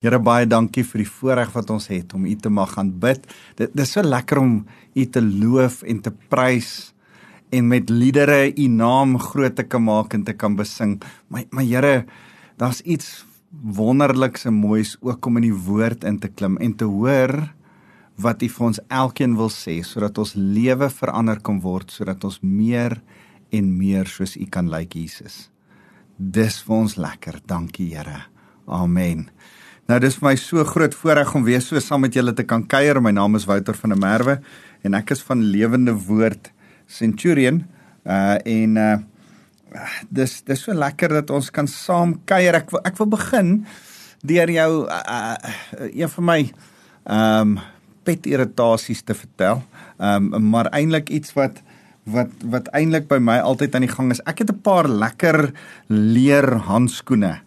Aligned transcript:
Here 0.00 0.16
baie 0.16 0.46
dankie 0.48 0.80
vir 0.88 1.02
die 1.02 1.10
voorreg 1.12 1.50
wat 1.52 1.70
ons 1.74 1.90
het 1.92 2.14
om 2.16 2.22
U 2.24 2.34
te 2.40 2.48
mag 2.48 2.70
aanbid. 2.80 3.26
Dit 3.58 3.74
dis 3.76 3.90
so 3.92 4.00
lekker 4.00 4.38
om 4.40 4.54
U 4.96 5.04
te 5.12 5.20
loof 5.20 5.82
en 5.84 6.00
te 6.00 6.12
prys 6.32 6.70
en 7.52 7.68
met 7.68 7.92
liedere 7.92 8.46
U 8.48 8.68
naam 8.72 9.18
groot 9.20 9.58
te 9.58 9.66
kan 9.68 9.84
maak 9.84 10.16
en 10.16 10.24
te 10.24 10.32
kan 10.32 10.56
besing. 10.56 10.96
Maar 11.28 11.44
maar 11.52 11.68
Here, 11.68 12.06
daar's 12.56 12.80
iets 12.80 13.26
wonderliks 13.52 14.48
en 14.48 14.56
moois 14.56 14.96
ook 15.04 15.26
om 15.26 15.36
in 15.36 15.50
die 15.50 15.60
woord 15.68 16.08
in 16.08 16.16
te 16.16 16.32
klim 16.32 16.56
en 16.56 16.72
te 16.80 16.88
hoor 16.88 17.36
wat 18.16 18.40
U 18.40 18.48
vir 18.56 18.66
ons 18.72 18.80
elkeen 18.88 19.36
wil 19.36 19.52
sê 19.52 19.82
sodat 19.84 20.16
ons 20.16 20.32
lewe 20.32 20.88
verander 20.88 21.44
kan 21.44 21.60
word 21.60 21.92
sodat 21.92 22.24
ons 22.24 22.40
meer 22.40 23.02
en 23.52 23.72
meer 23.76 24.08
soos 24.08 24.38
U 24.40 24.48
kan 24.48 24.72
lyk 24.72 24.94
like, 24.94 24.98
Jesus. 24.98 25.50
Dis 26.16 26.62
vir 26.64 26.86
ons 26.88 26.96
lekker. 26.96 27.42
Dankie 27.44 27.92
Here. 27.92 28.30
Amen. 28.64 29.28
Nou 29.90 29.96
dis 29.98 30.14
vir 30.20 30.28
my 30.28 30.36
so 30.38 30.62
groot 30.62 30.92
voorreg 30.94 31.30
om 31.34 31.42
weer 31.42 31.62
so 31.64 31.80
saam 31.82 32.04
met 32.04 32.14
julle 32.14 32.30
te 32.36 32.44
kan 32.46 32.62
kuier. 32.62 33.00
My 33.02 33.10
naam 33.10 33.34
is 33.34 33.46
Wouter 33.48 33.74
van 33.74 33.90
der 33.90 33.98
Merwe 33.98 34.36
en 34.86 34.94
ek 34.94 35.10
is 35.16 35.22
van 35.26 35.40
Lewende 35.42 35.96
Woord 36.06 36.52
Centurion. 36.86 37.64
Uh 38.06 38.36
en 38.38 38.76
uh 38.78 38.92
dis 40.14 40.36
dis 40.46 40.62
so 40.62 40.76
lekker 40.78 41.16
dat 41.16 41.34
ons 41.34 41.50
kan 41.50 41.66
saam 41.66 42.14
kuier. 42.22 42.60
Ek 42.60 42.70
wil, 42.70 42.84
ek 42.86 43.02
wil 43.02 43.10
begin 43.16 43.50
deur 44.22 44.54
jou 44.54 44.70
uh, 44.84 45.00
uh 45.16 45.90
een 45.90 46.14
van 46.14 46.28
my 46.28 46.38
ehm 46.44 47.56
um, 47.56 47.58
pet 48.06 48.30
irritasies 48.30 49.02
te 49.02 49.18
vertel. 49.18 49.64
Ehm 49.98 50.30
um, 50.30 50.48
maar 50.54 50.70
eintlik 50.70 51.10
iets 51.10 51.34
wat 51.34 51.64
wat 52.06 52.30
wat 52.46 52.70
eintlik 52.78 53.10
by 53.10 53.18
my 53.18 53.40
altyd 53.42 53.74
aan 53.74 53.88
die 53.88 53.94
gang 53.96 54.14
is. 54.14 54.22
Ek 54.22 54.46
het 54.46 54.54
'n 54.54 54.62
paar 54.62 54.86
lekker 54.86 55.50
leer 55.90 56.62
handskoene 56.70 57.40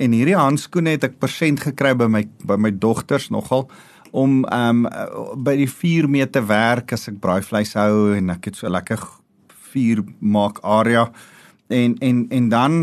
en 0.00 0.16
hierdie 0.16 0.38
handskoene 0.38 0.96
het 0.96 1.06
ek 1.10 1.18
persent 1.22 1.60
gekry 1.60 1.92
by 1.98 2.08
my 2.08 2.24
by 2.48 2.56
my 2.56 2.72
dogters 2.72 3.28
nogal 3.34 3.68
om 4.10 4.40
ehm 4.44 4.86
um, 4.86 5.42
by 5.44 5.54
die 5.60 5.70
vuur 5.70 6.08
mee 6.10 6.26
te 6.26 6.42
werk 6.46 6.94
as 6.96 7.08
ek 7.10 7.20
braaivleis 7.22 7.76
hou 7.78 8.16
en 8.16 8.32
ek 8.34 8.50
het 8.50 8.58
so 8.58 8.70
lekker 8.70 9.02
vuur 9.70 10.02
maak 10.18 10.58
area 10.66 11.06
en 11.70 11.94
en 12.00 12.26
en 12.30 12.48
dan 12.50 12.80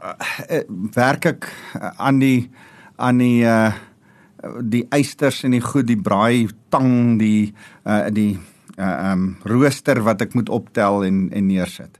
uh, 0.00 0.62
werk 0.94 1.28
ek 1.34 1.50
aan 1.98 2.22
die 2.22 2.48
aan 2.96 3.20
die 3.20 3.44
uh, 3.44 3.74
die 4.62 4.86
eisters 4.94 5.42
en 5.44 5.56
die 5.56 5.64
goed 5.64 5.88
die 5.90 6.00
braai 6.00 6.48
tang 6.72 7.18
die 7.20 7.52
uh, 7.84 8.06
die 8.10 8.38
ehm 8.78 8.86
uh, 8.86 9.12
um, 9.12 9.22
rooster 9.42 9.98
wat 10.06 10.22
ek 10.22 10.36
moet 10.38 10.48
optel 10.48 11.02
en 11.04 11.26
en 11.34 11.46
neersit. 11.50 11.98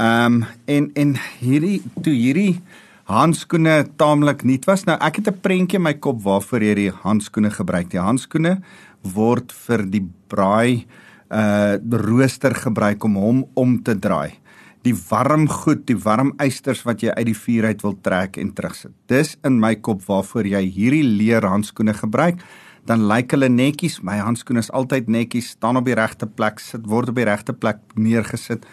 Ehm 0.00 0.40
um, 0.40 0.44
en 0.64 0.90
en 0.94 1.16
hierdie 1.40 1.82
toe 2.02 2.14
hierdie 2.16 2.62
handskoene 3.10 3.84
taamlik 4.00 4.44
nuut 4.48 4.64
was. 4.68 4.84
Nou 4.88 4.96
ek 5.00 5.16
het 5.16 5.28
'n 5.28 5.40
prentjie 5.40 5.78
in 5.78 5.82
my 5.82 5.94
kop 5.94 6.22
waarvoor 6.22 6.62
jy 6.62 6.74
die 6.74 6.90
handskoene 6.90 7.50
gebruik. 7.50 7.90
Die 7.90 8.00
handskoene 8.00 8.62
word 9.02 9.52
vir 9.52 9.84
die 9.90 10.06
braai 10.28 10.86
uh 11.30 11.76
rooster 11.90 12.54
gebruik 12.54 13.04
om 13.04 13.16
hom 13.16 13.44
om 13.54 13.82
te 13.82 13.94
draai. 13.98 14.38
Die 14.84 14.94
warm 14.94 15.48
goed, 15.48 15.86
die 15.86 15.96
warm 15.96 16.34
eisters 16.38 16.82
wat 16.84 17.00
jy 17.00 17.10
uit 17.10 17.26
die 17.26 17.38
vuur 17.38 17.64
uit 17.64 17.82
wil 17.82 17.96
trek 18.02 18.36
en 18.36 18.52
terugsit. 18.52 18.92
Dis 19.08 19.36
in 19.44 19.60
my 19.60 19.74
kop 19.76 20.02
waarvoor 20.04 20.44
jy 20.44 20.60
hierdie 20.60 21.04
leer 21.04 21.42
handskoene 21.42 21.94
gebruik. 21.94 22.36
Dan 22.84 23.06
lyk 23.08 23.32
hulle 23.32 23.48
netjies. 23.48 24.02
My 24.02 24.18
handskoene 24.20 24.60
is 24.60 24.70
altyd 24.70 25.08
netjies, 25.08 25.54
staan 25.56 25.76
op 25.76 25.84
die 25.84 25.94
regte 25.94 26.26
plek, 26.26 26.60
sit 26.60 26.84
word 26.86 27.08
op 27.08 27.16
die 27.16 27.24
regte 27.24 27.52
plek 27.52 27.78
neergesit. 27.96 28.66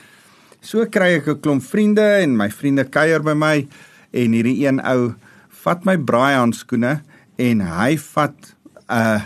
So 0.61 0.85
kry 0.85 1.15
ek 1.15 1.27
'n 1.27 1.39
klomp 1.39 1.63
vriende 1.63 2.21
en 2.21 2.35
my 2.37 2.49
vriende 2.49 2.83
kuier 2.83 3.23
by 3.23 3.33
my 3.33 3.67
en 4.11 4.35
hierdie 4.35 4.59
een 4.65 4.81
ou 4.83 5.13
vat 5.63 5.85
my 5.87 5.97
braaihandskoene 5.97 6.99
en 7.41 7.63
hy 7.67 7.93
vat 8.11 8.55
uh 8.91 9.21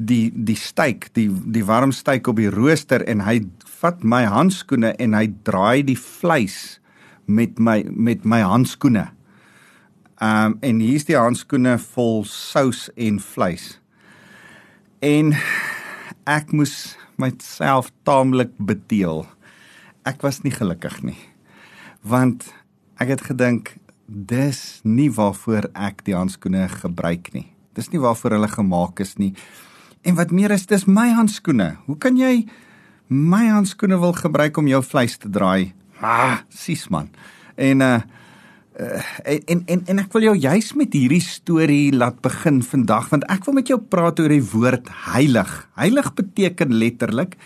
die 0.00 0.30
die 0.32 0.56
steak, 0.56 1.10
die 1.12 1.28
die 1.28 1.64
warm 1.66 1.92
steak 1.92 2.28
op 2.30 2.38
die 2.40 2.48
rooster 2.48 3.02
en 3.04 3.20
hy 3.26 3.42
vat 3.80 4.04
my 4.04 4.22
handskoene 4.28 4.94
en 5.00 5.16
hy 5.16 5.26
draai 5.44 5.82
die 5.84 5.98
vleis 5.98 6.78
met 7.28 7.58
my 7.60 7.82
met 7.90 8.24
my 8.24 8.40
handskoene. 8.44 9.10
Um 10.20 10.58
en 10.64 10.80
hier's 10.80 11.04
die 11.08 11.18
handskoene 11.18 11.76
vol 11.92 12.24
sous 12.28 12.88
en 12.96 13.20
vleis. 13.20 13.74
En 15.04 15.34
ek 16.28 16.52
moes 16.52 16.94
myself 17.20 17.90
taamlik 18.08 18.52
beteel. 18.56 19.24
Ek 20.08 20.20
was 20.24 20.42
nie 20.44 20.52
gelukkig 20.52 21.00
nie. 21.04 21.18
Want 22.00 22.48
ek 23.00 23.16
het 23.16 23.24
gedink 23.30 23.74
dis 24.10 24.80
nie 24.82 25.08
waarvoor 25.14 25.70
ek 25.78 26.02
die 26.06 26.16
handskoene 26.16 26.66
gebruik 26.72 27.30
nie. 27.34 27.46
Dis 27.78 27.92
nie 27.92 28.02
waarvoor 28.02 28.36
hulle 28.36 28.50
gemaak 28.50 29.02
is 29.04 29.14
nie. 29.22 29.32
En 30.02 30.16
wat 30.18 30.32
meer 30.34 30.50
is, 30.54 30.66
dis 30.66 30.88
my 30.90 31.10
handskoene. 31.14 31.76
Hoe 31.86 31.96
kan 32.00 32.18
jy 32.18 32.48
my 33.10 33.44
handskoene 33.50 34.00
wil 34.02 34.16
gebruik 34.16 34.58
om 34.58 34.70
jou 34.70 34.82
vleis 34.82 35.16
te 35.20 35.30
draai? 35.30 35.72
Ah, 36.00 36.42
sis 36.48 36.88
man. 36.90 37.12
En 37.56 37.86
uh 37.86 38.00
en 38.80 39.60
en 39.66 39.80
en 39.92 39.98
ek 40.00 40.14
wil 40.14 40.22
jou 40.30 40.36
juis 40.40 40.68
met 40.78 40.94
hierdie 40.96 41.20
storie 41.20 41.90
laat 41.92 42.22
begin 42.24 42.62
vandag 42.64 43.10
want 43.10 43.26
ek 43.28 43.44
wil 43.44 43.58
met 43.58 43.68
jou 43.68 43.76
praat 43.76 44.22
oor 44.22 44.32
die 44.32 44.46
woord 44.54 44.88
heilig. 45.10 45.50
Heilig 45.76 46.08
beteken 46.16 46.72
letterlik 46.72 47.36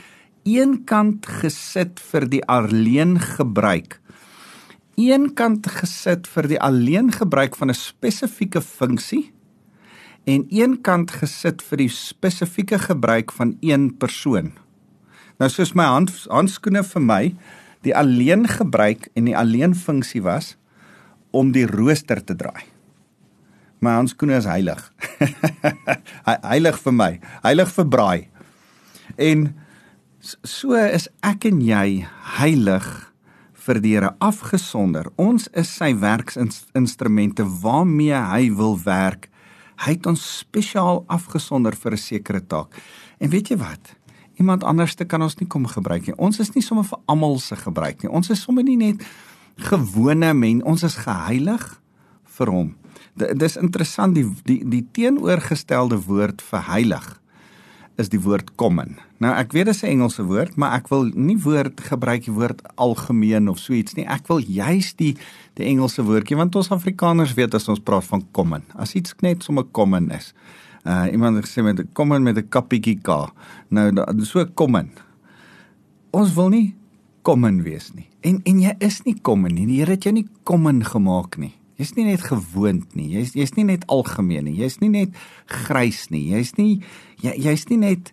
eenkant 0.47 1.27
gesit 1.41 1.99
vir 2.13 2.29
die 2.31 2.43
alleen 2.47 3.17
gebruik 3.19 3.99
een 4.97 5.31
kant 5.35 5.67
gesit 5.67 6.27
vir 6.31 6.49
die 6.49 6.61
alleen 6.61 7.13
gebruik 7.13 7.57
van 7.57 7.71
'n 7.71 7.75
spesifieke 7.75 8.61
funksie 8.61 9.33
en 10.25 10.47
een 10.49 10.81
kant 10.81 11.11
gesit 11.11 11.63
vir 11.63 11.79
die 11.79 11.89
spesifieke 11.89 12.79
gebruik 12.79 13.33
van 13.33 13.57
een 13.61 13.97
persoon. 13.97 14.53
Nou 15.39 15.51
soos 15.51 15.73
my 15.73 15.85
hand 15.85 16.11
handskoene 16.31 16.85
vir 16.85 17.03
my 17.03 17.35
die 17.83 17.97
alleen 17.97 18.49
gebruik 18.49 19.09
en 19.15 19.25
die 19.25 19.37
alleen 19.37 19.75
funksie 19.75 20.23
was 20.23 20.57
om 21.31 21.53
die 21.53 21.67
rooster 21.67 22.25
te 22.25 22.37
draai. 22.37 22.65
My 23.79 23.91
handskoene 23.91 24.37
is 24.37 24.45
heilig. 24.45 24.93
heilig 26.55 26.79
vir 26.79 26.93
my, 26.93 27.21
heilig 27.43 27.73
vir 27.75 27.89
braai. 27.89 28.29
En 29.17 29.51
so 30.21 30.73
is 30.73 31.09
ek 31.21 31.45
en 31.45 31.61
jy 31.61 32.07
heilig 32.39 33.14
vir 33.65 33.81
die 33.81 33.95
Here 33.95 34.13
afgesonder. 34.21 35.09
Ons 35.21 35.49
is 35.57 35.71
sy 35.73 35.93
werksinstrumente 36.01 37.47
waarmee 37.63 38.17
hy 38.17 38.49
wil 38.57 38.77
werk. 38.85 39.31
Hy 39.85 39.97
het 39.97 40.07
ons 40.07 40.23
spesiaal 40.41 41.05
afgesonder 41.09 41.75
vir 41.75 41.93
'n 41.93 41.99
sekere 41.99 42.41
taak. 42.41 42.75
En 43.19 43.31
weet 43.31 43.49
jy 43.49 43.57
wat? 43.57 43.97
Iemand 44.37 44.65
anderste 44.65 45.05
kan 45.05 45.23
ons 45.23 45.37
nie 45.39 45.47
kom 45.47 45.67
gebruik 45.67 46.07
nie. 46.07 46.17
Ons 46.17 46.41
is 46.41 46.55
nie 46.55 46.63
sommer 46.63 46.85
vir 46.85 46.99
almal 47.07 47.39
se 47.39 47.57
gebruik 47.57 48.03
nie. 48.03 48.11
Ons 48.11 48.31
is 48.31 48.43
sommer 48.43 48.65
nie 48.65 48.77
net 48.77 49.05
gewone 49.57 50.35
men, 50.35 50.63
ons 50.63 50.83
is 50.83 50.97
geheilig 50.97 51.81
vir 52.25 52.51
hom. 52.51 52.75
Dis 53.15 53.57
interessant 53.57 54.15
die 54.15 54.27
die 54.45 54.65
die 54.65 54.87
teenoorgestelde 54.93 56.01
woord 56.07 56.43
vir 56.43 56.61
heilig 56.61 57.21
is 58.01 58.11
die 58.11 58.21
woord 58.21 58.55
common. 58.59 58.97
Nou 59.23 59.31
ek 59.37 59.53
weet 59.55 59.69
dit 59.71 59.75
is 59.75 59.83
'n 59.83 59.95
Engelse 59.95 60.25
woord, 60.27 60.57
maar 60.57 60.75
ek 60.79 60.89
wil 60.89 61.11
nie 61.15 61.39
woord 61.39 61.81
gebruik 61.81 62.25
die 62.25 62.35
woord 62.35 62.63
algemeen 62.77 63.49
of 63.49 63.59
so 63.59 63.73
iets 63.73 63.95
nie. 63.95 64.07
Ek 64.07 64.27
wil 64.27 64.39
juis 64.39 64.95
die 64.95 65.17
die 65.55 65.67
Engelse 65.67 66.03
woordjie 66.03 66.37
want 66.37 66.55
ons 66.57 66.71
Afrikaners 66.71 67.35
weet 67.35 67.55
as 67.55 67.69
ons 67.69 67.79
praat 67.81 68.05
van 68.05 68.25
common, 68.33 68.63
as 68.75 68.95
iets 68.95 69.15
net 69.21 69.43
sommer 69.43 69.65
common 69.73 70.11
is. 70.11 70.35
Uh 70.85 71.07
iemand 71.13 71.37
het 71.37 71.47
gesê 71.47 71.63
met 71.63 71.85
common 71.93 72.23
met 72.23 72.37
'n 72.37 72.49
kappietjie 72.49 73.01
k. 73.03 73.33
Nou 73.69 73.93
so 74.25 74.45
common. 74.55 74.91
Ons 76.11 76.35
wil 76.35 76.49
nie 76.49 76.75
common 77.23 77.63
wees 77.63 77.93
nie. 77.95 78.09
En 78.21 78.41
en 78.45 78.61
jy 78.61 78.75
is 78.79 79.03
nie 79.03 79.21
common 79.21 79.55
nie. 79.55 79.67
Die 79.67 79.79
Here 79.79 79.91
het 79.91 80.03
jou 80.03 80.13
nie 80.13 80.29
common 80.43 80.85
gemaak 80.85 81.37
nie. 81.37 81.55
Jy's 81.81 81.95
nie 81.97 82.07
net 82.07 82.23
gewoond 82.23 82.95
nie. 82.95 83.09
Jy's 83.17 83.33
jy's 83.35 83.57
nie 83.57 83.67
net 83.67 83.87
algemeen 83.91 84.47
nie. 84.47 84.59
Jy's 84.61 84.79
nie 84.83 84.93
net 84.93 85.17
grys 85.51 86.07
nie. 86.15 86.29
Jy's 86.31 86.55
nie 86.59 86.85
jy, 87.23 87.35
jy's 87.49 87.67
nie 87.73 87.81
net 87.83 88.13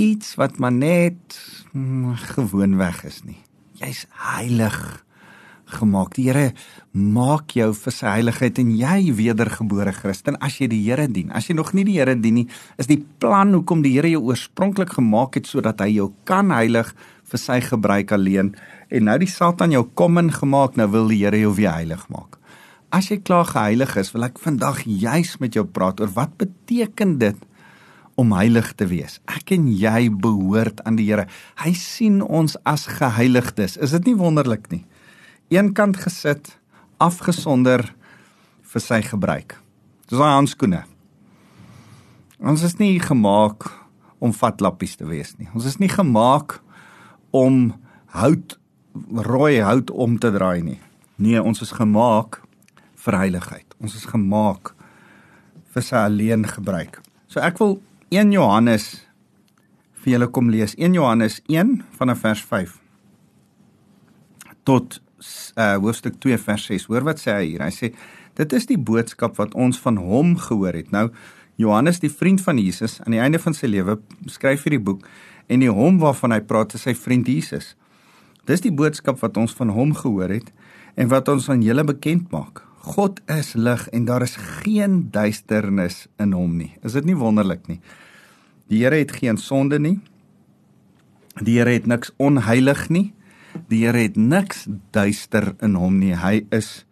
iets 0.00 0.34
wat 0.40 0.58
maar 0.58 0.74
net 0.74 1.38
mm, 1.72 2.16
gewoonweg 2.34 3.04
is 3.06 3.22
nie. 3.28 3.38
Jy's 3.78 4.06
heilig 4.32 4.80
gemaak. 5.70 6.16
Die 6.18 6.26
Here 6.28 6.50
maak 6.90 7.54
jou 7.54 7.70
vir 7.76 7.94
sy 7.94 8.14
heiligheid 8.16 8.58
en 8.62 8.72
jy 8.74 9.12
wedergebore 9.16 9.92
Christen 9.94 10.38
as 10.42 10.58
jy 10.60 10.70
die 10.72 10.82
Here 10.88 11.06
dien. 11.06 11.30
As 11.30 11.46
jy 11.46 11.56
nog 11.58 11.72
nie 11.76 11.86
die 11.86 11.98
Here 12.00 12.16
dien 12.18 12.40
nie, 12.40 12.48
is 12.80 12.90
die 12.90 12.98
plan 13.22 13.54
hoekom 13.54 13.84
die 13.86 13.94
Here 13.94 14.10
jou 14.10 14.24
oorspronklik 14.32 14.96
gemaak 14.98 15.38
het 15.38 15.50
sodat 15.50 15.82
hy 15.84 15.92
jou 16.00 16.10
kan 16.28 16.50
heilig 16.54 16.90
vir 17.30 17.38
sy 17.38 17.60
gebruik 17.62 18.10
alleen. 18.16 18.54
En 18.90 19.06
nou 19.06 19.16
die 19.22 19.30
Satan 19.30 19.74
jou 19.74 19.84
kom 19.94 20.18
in 20.18 20.34
gemaak, 20.34 20.74
nou 20.80 20.90
wil 20.90 21.10
die 21.12 21.22
Here 21.22 21.38
jou 21.38 21.54
weer 21.54 21.76
heilig 21.78 22.02
maak. 22.10 22.39
As 22.90 23.06
jy 23.06 23.20
klaar 23.22 23.46
geheilig 23.46 23.94
is, 24.00 24.10
wil 24.10 24.26
ek 24.26 24.40
vandag 24.42 24.82
juis 24.82 25.36
met 25.38 25.54
jou 25.54 25.62
praat 25.62 26.00
oor 26.02 26.10
wat 26.16 26.32
beteken 26.40 27.18
dit 27.20 27.38
om 28.18 28.34
heilig 28.34 28.72
te 28.74 28.88
wees. 28.90 29.20
Ek 29.30 29.52
en 29.54 29.68
jy 29.70 30.08
behoort 30.10 30.82
aan 30.84 30.98
die 30.98 31.06
Here. 31.06 31.28
Hy 31.62 31.70
sien 31.78 32.18
ons 32.20 32.56
as 32.68 32.88
geheiligdes. 32.90 33.78
Is 33.78 33.94
dit 33.94 34.10
nie 34.10 34.16
wonderlik 34.18 34.66
nie? 34.74 34.82
Eenkant 35.54 36.00
gesit, 36.02 36.50
afgesonder 36.98 37.86
vir 38.70 38.82
sy 38.82 39.00
gebruik. 39.06 39.54
Dis 40.10 40.18
daai 40.18 40.34
handskoene. 40.34 40.82
Ons 42.42 42.66
is 42.66 42.74
nie 42.82 42.98
gemaak 43.02 43.70
om 44.18 44.34
vatlappies 44.34 44.98
te 44.98 45.06
wees 45.06 45.36
nie. 45.38 45.48
Ons 45.54 45.70
is 45.70 45.78
nie 45.78 45.90
gemaak 45.90 46.58
om 47.30 47.70
hout 48.18 48.58
rooi 49.14 49.60
hout 49.62 49.90
om 49.94 50.18
te 50.18 50.32
draai 50.34 50.60
nie. 50.66 50.80
Nee, 51.22 51.38
ons 51.38 51.62
is 51.62 51.70
gemaak 51.76 52.39
vir 53.04 53.16
heiligheid. 53.18 53.76
Ons 53.80 53.96
is 53.98 54.08
gemaak 54.08 54.74
vir 55.74 55.84
sy 55.86 55.96
alleen 55.96 56.46
gebruik. 56.48 57.00
So 57.30 57.42
ek 57.44 57.60
wil 57.62 57.78
1 58.10 58.32
Johannes 58.34 58.88
vir 60.02 60.16
julle 60.16 60.30
kom 60.32 60.50
lees. 60.50 60.74
1 60.78 60.96
Johannes 60.96 61.40
1 61.48 61.80
vanaf 61.98 62.24
vers 62.24 62.42
5 62.52 62.78
tot 64.68 65.00
uh 65.60 65.76
hoofstuk 65.80 66.16
2 66.20 66.38
vers 66.40 66.64
6. 66.70 66.88
Hoor 66.88 67.04
wat 67.08 67.20
sê 67.20 67.34
hy 67.36 67.44
hier. 67.52 67.64
Hy 67.64 67.72
sê 67.74 67.92
dit 68.38 68.56
is 68.56 68.66
die 68.68 68.78
boodskap 68.78 69.36
wat 69.40 69.54
ons 69.54 69.80
van 69.82 70.00
hom 70.00 70.36
gehoor 70.40 70.76
het. 70.76 70.92
Nou 70.94 71.10
Johannes, 71.60 71.98
die 72.00 72.12
vriend 72.12 72.40
van 72.40 72.56
Jesus, 72.56 73.02
aan 73.04 73.12
die 73.12 73.20
einde 73.20 73.38
van 73.38 73.52
sy 73.52 73.68
lewe 73.68 73.98
skryf 74.32 74.64
hierdie 74.64 74.80
boek 74.80 75.04
en 75.50 75.60
die 75.60 75.68
hom 75.68 75.98
waarvan 76.00 76.32
hy 76.32 76.40
praat 76.40 76.72
is 76.78 76.86
sy 76.86 76.94
vriend 76.96 77.28
Jesus. 77.28 77.74
Dis 78.48 78.64
die 78.64 78.72
boodskap 78.72 79.20
wat 79.20 79.36
ons 79.36 79.52
van 79.58 79.74
hom 79.76 79.92
gehoor 79.98 80.32
het 80.32 80.48
en 80.96 81.10
wat 81.12 81.28
ons 81.28 81.50
aan 81.52 81.60
julle 81.64 81.84
bekend 81.84 82.32
maak. 82.32 82.64
God 82.90 83.20
is 83.30 83.52
lig 83.54 83.88
en 83.94 84.04
daar 84.04 84.22
is 84.22 84.34
geen 84.36 85.10
duisternis 85.14 86.08
in 86.18 86.32
hom 86.34 86.56
nie. 86.58 86.72
Is 86.82 86.96
dit 86.98 87.06
nie 87.06 87.14
wonderlik 87.18 87.68
nie? 87.70 87.78
Die 88.70 88.82
Here 88.82 88.98
het 88.98 89.12
geen 89.14 89.38
sonde 89.38 89.78
nie. 89.78 90.00
Die 91.38 91.58
Here 91.58 91.70
het 91.76 91.86
niks 91.86 92.10
onheilig 92.18 92.88
nie. 92.90 93.12
Die 93.70 93.84
Here 93.84 94.02
het 94.08 94.18
niks 94.18 94.66
duister 94.90 95.52
in 95.62 95.76
hom 95.78 96.00
nie. 96.02 96.16
Hy 96.18 96.42
is 96.50 96.84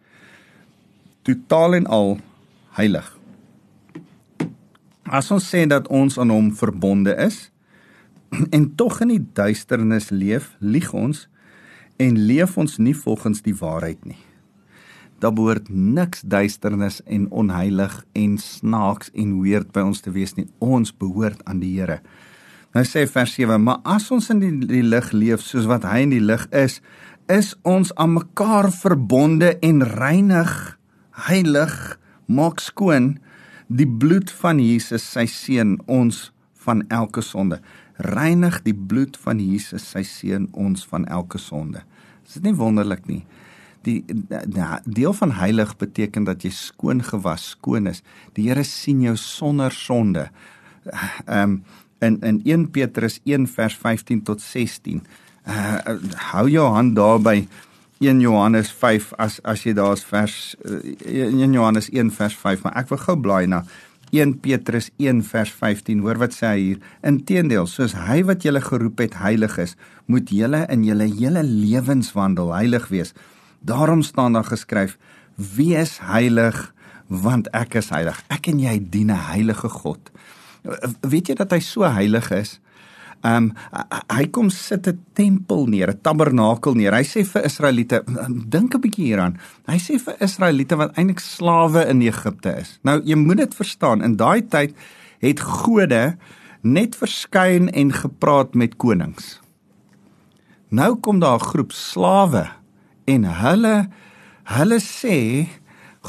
totaal 1.27 1.81
en 1.81 1.89
al 1.91 2.15
heilig. 2.79 3.11
As 5.03 5.31
ons 5.35 5.51
sê 5.51 5.65
dat 5.67 5.89
ons 5.91 6.15
aan 6.21 6.31
hom 6.31 6.53
verbonde 6.55 7.17
is 7.19 7.49
en 8.55 8.69
tog 8.79 9.01
in 9.03 9.17
die 9.17 9.25
duisternis 9.35 10.13
leef, 10.15 10.53
lieg 10.63 10.93
ons 10.95 11.25
en 11.99 12.23
leef 12.31 12.55
ons 12.61 12.79
nie 12.79 12.95
volgens 12.95 13.43
die 13.43 13.57
waarheid 13.57 13.99
nie 14.07 14.21
daar 15.21 15.33
behoort 15.35 15.69
niks 15.69 16.21
duisternis 16.21 17.01
en 17.05 17.27
onheilig 17.31 17.93
en 18.17 18.37
snaaks 18.37 19.11
en 19.13 19.37
weird 19.43 19.71
by 19.75 19.83
ons 19.89 20.01
te 20.01 20.13
wees 20.15 20.35
nie. 20.37 20.47
Ons 20.63 20.93
behoort 20.95 21.43
aan 21.49 21.61
die 21.63 21.75
Here. 21.77 21.99
Nou 22.75 22.83
sê 22.85 23.05
vers 23.09 23.33
7, 23.33 23.57
maar 23.63 23.79
as 23.83 24.09
ons 24.13 24.29
in 24.29 24.43
die, 24.43 24.51
die 24.69 24.83
lig 24.85 25.11
leef 25.11 25.41
soos 25.41 25.65
wat 25.69 25.87
hy 25.89 26.03
in 26.05 26.13
die 26.13 26.23
lig 26.23 26.45
is, 26.55 26.79
is 27.29 27.55
ons 27.67 27.91
aan 27.97 28.15
mekaar 28.17 28.69
verbonde 28.73 29.55
en 29.65 29.81
reinig, 29.85 30.53
heilig, 31.29 31.75
maak 32.29 32.61
skoon 32.61 33.15
die 33.69 33.87
bloed 33.89 34.31
van 34.41 34.61
Jesus 34.61 35.05
sy 35.05 35.25
seun 35.29 35.77
ons 35.89 36.29
van 36.65 36.83
elke 36.93 37.21
sonde. 37.25 37.59
Reinig 37.99 38.61
die 38.65 38.73
bloed 38.73 39.17
van 39.19 39.41
Jesus 39.41 39.85
sy 39.91 40.05
seun 40.07 40.47
ons 40.53 40.85
van 40.89 41.05
elke 41.09 41.41
sonde. 41.41 41.83
Is 42.25 42.37
dit 42.37 42.49
nie 42.49 42.57
wonderlik 42.57 43.05
nie? 43.09 43.23
Die 43.87 44.03
ja, 44.53 44.79
deel 44.85 45.13
van 45.13 45.31
heilig 45.39 45.75
beteken 45.77 46.23
dat 46.27 46.43
jy 46.43 46.51
skoon 46.53 47.03
gewas, 47.03 47.51
skoon 47.55 47.87
is. 47.91 48.03
Die 48.35 48.49
Here 48.49 48.63
sien 48.67 49.01
jou 49.01 49.15
sonder 49.17 49.71
sonde. 49.75 50.29
Ehm 51.25 51.43
um, 51.43 51.61
in 51.99 52.21
in 52.23 52.41
1 52.45 52.69
Petrus 52.71 53.19
1 53.23 53.47
vers 53.47 53.75
15 53.75 54.21
tot 54.23 54.41
16. 54.41 55.01
Uh, 55.47 55.77
uh 55.87 55.97
hou 56.31 56.47
jou 56.49 56.67
hand 56.71 56.95
daar 56.95 57.19
by 57.19 57.47
1 57.99 58.21
Johannes 58.23 58.71
5 58.71 59.13
as 59.17 59.39
as 59.43 59.65
jy 59.67 59.73
daar's 59.75 60.03
vers 60.07 60.55
uh, 60.63 60.79
1 61.05 61.53
Johannes 61.53 61.89
1 61.91 62.11
vers 62.15 62.35
5, 62.35 62.63
maar 62.63 62.77
ek 62.79 62.93
wil 62.93 63.01
gou 63.03 63.17
blaai 63.19 63.47
na 63.51 63.65
1 64.15 64.39
Petrus 64.41 64.89
1 64.97 65.23
vers 65.23 65.51
15. 65.51 65.99
Hoor 66.05 66.17
wat 66.21 66.33
sê 66.33 66.53
hy 66.53 66.61
hier? 66.61 66.79
Inteendeel, 67.05 67.67
soos 67.67 67.93
hy 68.07 68.23
wat 68.25 68.45
julle 68.47 68.61
geroep 68.63 69.03
het 69.03 69.19
heilig 69.21 69.57
is, 69.61 69.75
moet 70.07 70.31
julle 70.33 70.63
in 70.71 70.85
julle 70.87 71.09
hele 71.11 71.43
lewenswandel 71.45 72.55
heilig 72.55 72.87
wees. 72.93 73.13
Daarom 73.59 74.01
staan 74.01 74.33
daar 74.33 74.47
geskryf: 74.47 74.97
Wees 75.35 75.99
heilig, 75.99 76.73
want 77.07 77.49
ek 77.55 77.73
is 77.73 77.89
heilig. 77.89 78.23
Ek 78.29 78.47
en 78.47 78.59
jy 78.59 78.77
dien 78.89 79.11
'n 79.11 79.25
heilige 79.33 79.69
God. 79.69 80.11
Weet 81.01 81.27
jy 81.27 81.35
dat 81.35 81.51
hy 81.51 81.59
so 81.59 81.83
heilig 81.83 82.31
is? 82.31 82.59
Ehm 83.21 83.51
um, 83.51 83.53
hy 84.15 84.27
kom 84.31 84.49
sit 84.49 84.87
'n 84.87 84.99
tempel 85.13 85.65
neer, 85.67 85.89
'n 85.91 86.01
tabernakel 86.01 86.73
neer. 86.73 86.93
Hy 86.93 87.03
sê 87.03 87.25
vir 87.25 87.43
Israeliete, 87.43 88.03
dink 88.47 88.75
'n 88.75 88.81
bietjie 88.81 89.05
hieraan. 89.05 89.37
Hy 89.67 89.77
sê 89.77 89.99
vir 89.99 90.15
Israeliete 90.19 90.75
wat 90.75 90.95
eintlik 90.95 91.19
slawe 91.19 91.87
in 91.89 92.01
Egipte 92.01 92.55
is. 92.59 92.79
Nou 92.83 93.01
jy 93.03 93.15
moet 93.15 93.37
dit 93.37 93.55
verstaan, 93.55 94.01
in 94.01 94.15
daai 94.15 94.47
tyd 94.47 94.75
het 95.19 95.39
gode 95.39 96.17
net 96.61 96.95
verskyn 96.95 97.69
en 97.69 97.91
gepraat 97.91 98.55
met 98.55 98.77
konings. 98.77 99.39
Nou 100.69 100.95
kom 100.95 101.19
daar 101.19 101.39
'n 101.39 101.49
groep 101.51 101.71
slawe 101.71 102.58
en 103.09 103.25
hulle 103.41 103.75
hulle 104.57 104.79
sê 104.83 105.17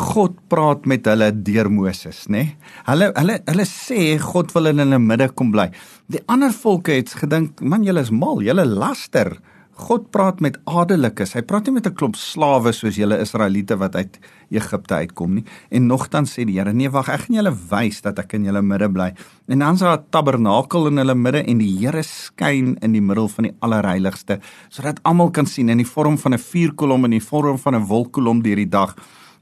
God 0.00 0.36
praat 0.52 0.86
met 0.86 1.06
hulle 1.10 1.30
deur 1.44 1.68
Moses, 1.72 2.24
nê? 2.30 2.44
Nee? 2.44 2.74
Hulle 2.86 3.10
hulle 3.16 3.38
hulle 3.48 3.66
sê 3.68 4.14
God 4.22 4.54
wil 4.54 4.70
in 4.70 4.84
hulle 4.84 5.00
midde 5.02 5.30
kom 5.34 5.50
bly. 5.54 5.68
Die 6.10 6.22
ander 6.30 6.54
volke 6.54 6.94
het 6.94 7.12
gedink, 7.18 7.60
man, 7.60 7.84
julle 7.86 8.04
is 8.06 8.12
mal, 8.14 8.42
julle 8.44 8.66
laster. 8.68 9.34
God 9.80 10.10
praat 10.12 10.42
met 10.44 10.58
adellikes. 10.68 11.32
Hy 11.36 11.42
praat 11.48 11.66
nie 11.66 11.74
met 11.78 11.86
'n 11.86 11.94
klomp 11.94 12.16
slawe 12.16 12.72
soos 12.72 12.96
julle 12.96 13.20
Israeliete 13.20 13.76
wat 13.78 13.96
uit 13.96 14.18
Egipte 14.50 14.94
uitkom 14.94 15.34
nie. 15.34 15.44
En 15.70 15.86
nogtans 15.86 16.32
sê 16.32 16.44
die 16.44 16.58
Here: 16.58 16.72
"Nee, 16.72 16.90
wag, 16.90 17.08
ek 17.08 17.20
gaan 17.20 17.36
julle 17.36 17.54
wys 17.70 18.00
dat 18.02 18.18
ek 18.18 18.34
in 18.34 18.44
julle 18.44 18.62
midde 18.62 18.88
bly." 18.88 19.14
En 19.48 19.58
dan 19.58 19.74
is 19.74 19.80
daar 19.80 19.98
'n 19.98 20.04
tabernakel 20.10 20.86
in 20.86 20.96
hulle 20.96 21.14
midde 21.14 21.44
en 21.44 21.58
die 21.58 21.78
Here 21.78 22.02
skyn 22.02 22.76
in 22.82 22.92
die 22.92 23.00
middel 23.00 23.28
van 23.28 23.44
die 23.44 23.56
allerheiligste 23.60 24.40
sodat 24.68 25.00
almal 25.02 25.30
kan 25.30 25.46
sien 25.46 25.68
in 25.68 25.78
die 25.78 25.86
vorm 25.86 26.18
van 26.18 26.34
'n 26.34 26.38
vuurkolom 26.38 27.04
en 27.04 27.12
in 27.12 27.18
die 27.18 27.28
vorm 27.28 27.58
van 27.58 27.74
'n 27.74 27.86
wolkkolom 27.86 28.42
deur 28.42 28.56
die 28.56 28.68
dag. 28.68 28.94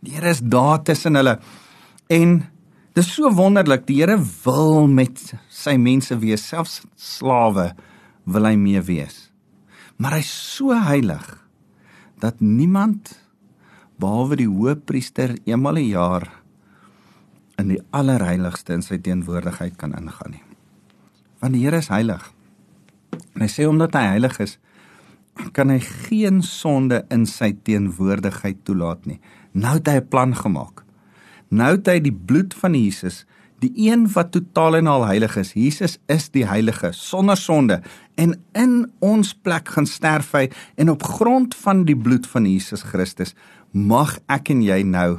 Die 0.02 0.12
Here 0.12 0.30
is 0.30 0.40
daar 0.40 0.82
tussen 0.82 1.14
hulle. 1.14 1.38
En 2.08 2.48
dis 2.94 3.14
so 3.14 3.30
wonderlik. 3.30 3.86
Die 3.86 4.00
Here 4.00 4.18
wil 4.44 4.86
met 4.86 5.34
sy 5.48 5.76
mense 5.76 6.18
wees, 6.18 6.48
selfs 6.48 6.82
slawe 6.96 7.74
wil 8.24 8.44
hy 8.44 8.56
mee 8.56 8.80
wees 8.80 9.27
maar 9.98 10.18
hy's 10.18 10.30
so 10.30 10.74
heilig 10.74 11.26
dat 12.22 12.40
niemand 12.40 13.16
behalwe 13.98 14.38
die 14.38 14.50
hoëpriester 14.50 15.36
eenmal 15.44 15.78
'n 15.78 15.90
jaar 15.90 16.26
in 17.58 17.68
die 17.74 17.82
allerheiligste 17.90 18.72
in 18.72 18.82
sy 18.82 18.98
teenwoordigheid 19.02 19.76
kan 19.76 19.94
ingaan 19.98 20.30
nie. 20.30 20.44
Want 21.40 21.54
die 21.54 21.64
Here 21.64 21.76
is 21.82 21.90
heilig. 21.90 22.32
En 23.34 23.42
hy 23.42 23.50
sê 23.50 23.66
omdat 23.66 23.94
hy 23.94 24.04
heilig 24.14 24.38
is, 24.38 24.58
kan 25.52 25.70
hy 25.70 25.78
geen 25.80 26.42
sonde 26.42 27.04
in 27.14 27.26
sy 27.26 27.52
teenwoordigheid 27.62 28.64
toelaat 28.64 29.06
nie. 29.06 29.20
Nou 29.52 29.78
het 29.78 29.86
hy 29.86 29.98
'n 30.00 30.08
plan 30.08 30.34
gemaak. 30.34 30.84
Nou 31.50 31.76
het 31.76 31.86
hy 31.86 32.00
die 32.00 32.12
bloed 32.12 32.54
van 32.54 32.74
Jesus 32.74 33.24
Die 33.62 33.72
een 33.74 34.06
wat 34.14 34.30
totaal 34.32 34.78
en 34.78 34.86
al 34.86 35.06
heilig 35.08 35.36
is. 35.40 35.52
Jesus 35.58 35.96
is 36.06 36.28
die 36.30 36.46
heilige 36.46 36.92
sonder 36.94 37.36
sonde 37.36 37.80
en 38.14 38.36
in 38.58 38.74
ons 39.02 39.32
plek 39.34 39.68
gaan 39.74 39.86
sterf 39.86 40.32
hy 40.34 40.48
en 40.78 40.90
op 40.94 41.02
grond 41.02 41.54
van 41.58 41.84
die 41.88 41.96
bloed 41.98 42.26
van 42.26 42.46
Jesus 42.46 42.82
Christus 42.86 43.34
mag 43.72 44.16
ek 44.30 44.52
en 44.54 44.62
jy 44.62 44.82
nou 44.86 45.18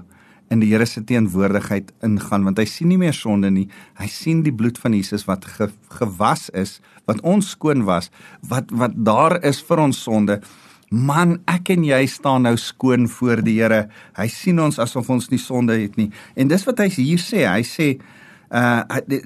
in 0.49 0.63
die 0.63 0.71
Here 0.71 0.85
se 0.89 1.03
teenwoordigheid 1.05 1.91
ingaan 2.05 2.47
want 2.47 2.59
hy 2.61 2.65
sien 2.69 2.89
nie 2.89 2.99
meer 2.99 3.15
sonde 3.15 3.51
nie. 3.53 3.67
Hy 3.99 4.07
sien 4.09 4.41
die 4.45 4.53
bloed 4.55 4.79
van 4.81 4.95
Jesus 4.97 5.27
wat 5.29 5.45
ge, 5.45 5.69
gewas 5.99 6.47
is, 6.57 6.79
wat 7.09 7.21
ons 7.27 7.51
skoon 7.53 7.85
was, 7.87 8.09
wat 8.49 8.71
wat 8.73 8.97
daar 8.97 9.37
is 9.45 9.61
vir 9.65 9.83
ons 9.85 10.01
sonde. 10.07 10.39
Man, 10.89 11.37
ek 11.45 11.69
en 11.75 11.83
jy 11.85 12.01
staan 12.09 12.47
nou 12.47 12.55
skoon 12.57 13.05
voor 13.11 13.43
die 13.45 13.59
Here. 13.59 13.83
Hy 14.17 14.25
sien 14.33 14.57
ons 14.61 14.81
asof 14.81 15.09
ons 15.13 15.29
nie 15.29 15.41
sonde 15.41 15.77
het 15.77 15.99
nie. 16.01 16.09
En 16.33 16.49
dis 16.49 16.65
wat 16.65 16.81
hy 16.81 16.89
hier 16.95 17.21
sê. 17.21 17.45
Hy 17.45 17.61
sê 17.67 17.91
uh 18.49 19.01
die 19.07 19.21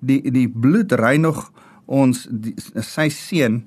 die, 0.00 0.20
die 0.30 0.48
bloed 0.48 0.92
reinig 0.98 1.38
ons 1.86 2.26
die, 2.30 2.54
sy 2.82 3.08
seun 3.12 3.62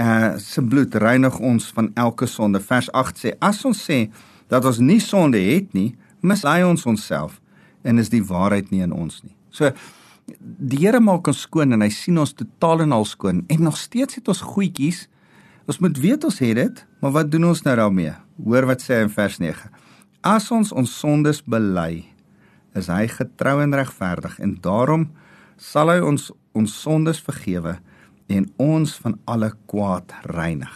uh 0.00 0.36
se 0.40 0.62
bloed 0.62 0.94
reinig 0.94 1.38
ons 1.40 1.70
van 1.74 1.90
elke 1.94 2.26
sonde. 2.26 2.60
Vers 2.60 2.90
8 2.92 3.24
sê 3.24 3.34
as 3.40 3.64
ons 3.68 3.78
sê 3.90 4.06
dat 4.48 4.64
ons 4.64 4.80
nie 4.80 5.00
sonde 5.00 5.40
het 5.42 5.74
nie, 5.76 5.92
mislei 6.20 6.62
ons 6.64 6.86
onsself 6.88 7.40
en 7.84 7.98
is 7.98 8.10
die 8.12 8.24
waarheid 8.24 8.70
nie 8.72 8.82
in 8.84 8.94
ons 8.94 9.20
nie. 9.22 9.34
So 9.50 9.72
die 10.38 10.82
Here 10.82 11.00
maak 11.00 11.28
ons 11.30 11.44
skoon 11.46 11.72
en 11.72 11.84
hy 11.84 11.90
sien 11.92 12.18
ons 12.20 12.34
totaal 12.36 12.84
en 12.84 12.92
al 12.96 13.06
skoon 13.08 13.44
en 13.48 13.64
nog 13.64 13.78
steeds 13.80 14.18
het 14.18 14.28
ons 14.28 14.44
goedjies. 14.44 15.06
Ons 15.68 15.80
moet 15.84 15.98
weet 16.00 16.24
ons 16.24 16.38
het 16.40 16.56
dit, 16.56 16.84
maar 17.00 17.12
wat 17.16 17.30
doen 17.32 17.50
ons 17.50 17.62
nou 17.64 17.74
daarmee? 17.76 18.14
Hoor 18.44 18.68
wat 18.70 18.84
sê 18.84 19.02
in 19.04 19.12
vers 19.12 19.36
9. 19.40 19.68
As 20.24 20.48
ons 20.54 20.72
ons 20.72 20.94
sondes 21.00 21.42
bely, 21.44 22.06
is 22.76 22.90
hy 22.92 23.06
getrou 23.10 23.58
en 23.62 23.74
regverdig 23.74 24.38
en 24.42 24.56
daarom 24.64 25.08
sal 25.56 25.92
hy 25.92 26.00
ons 26.04 26.30
ons 26.58 26.74
sondes 26.82 27.20
vergewe 27.22 27.76
en 28.28 28.48
ons 28.60 28.92
van 29.02 29.14
alle 29.30 29.52
kwaad 29.70 30.12
reinig. 30.26 30.72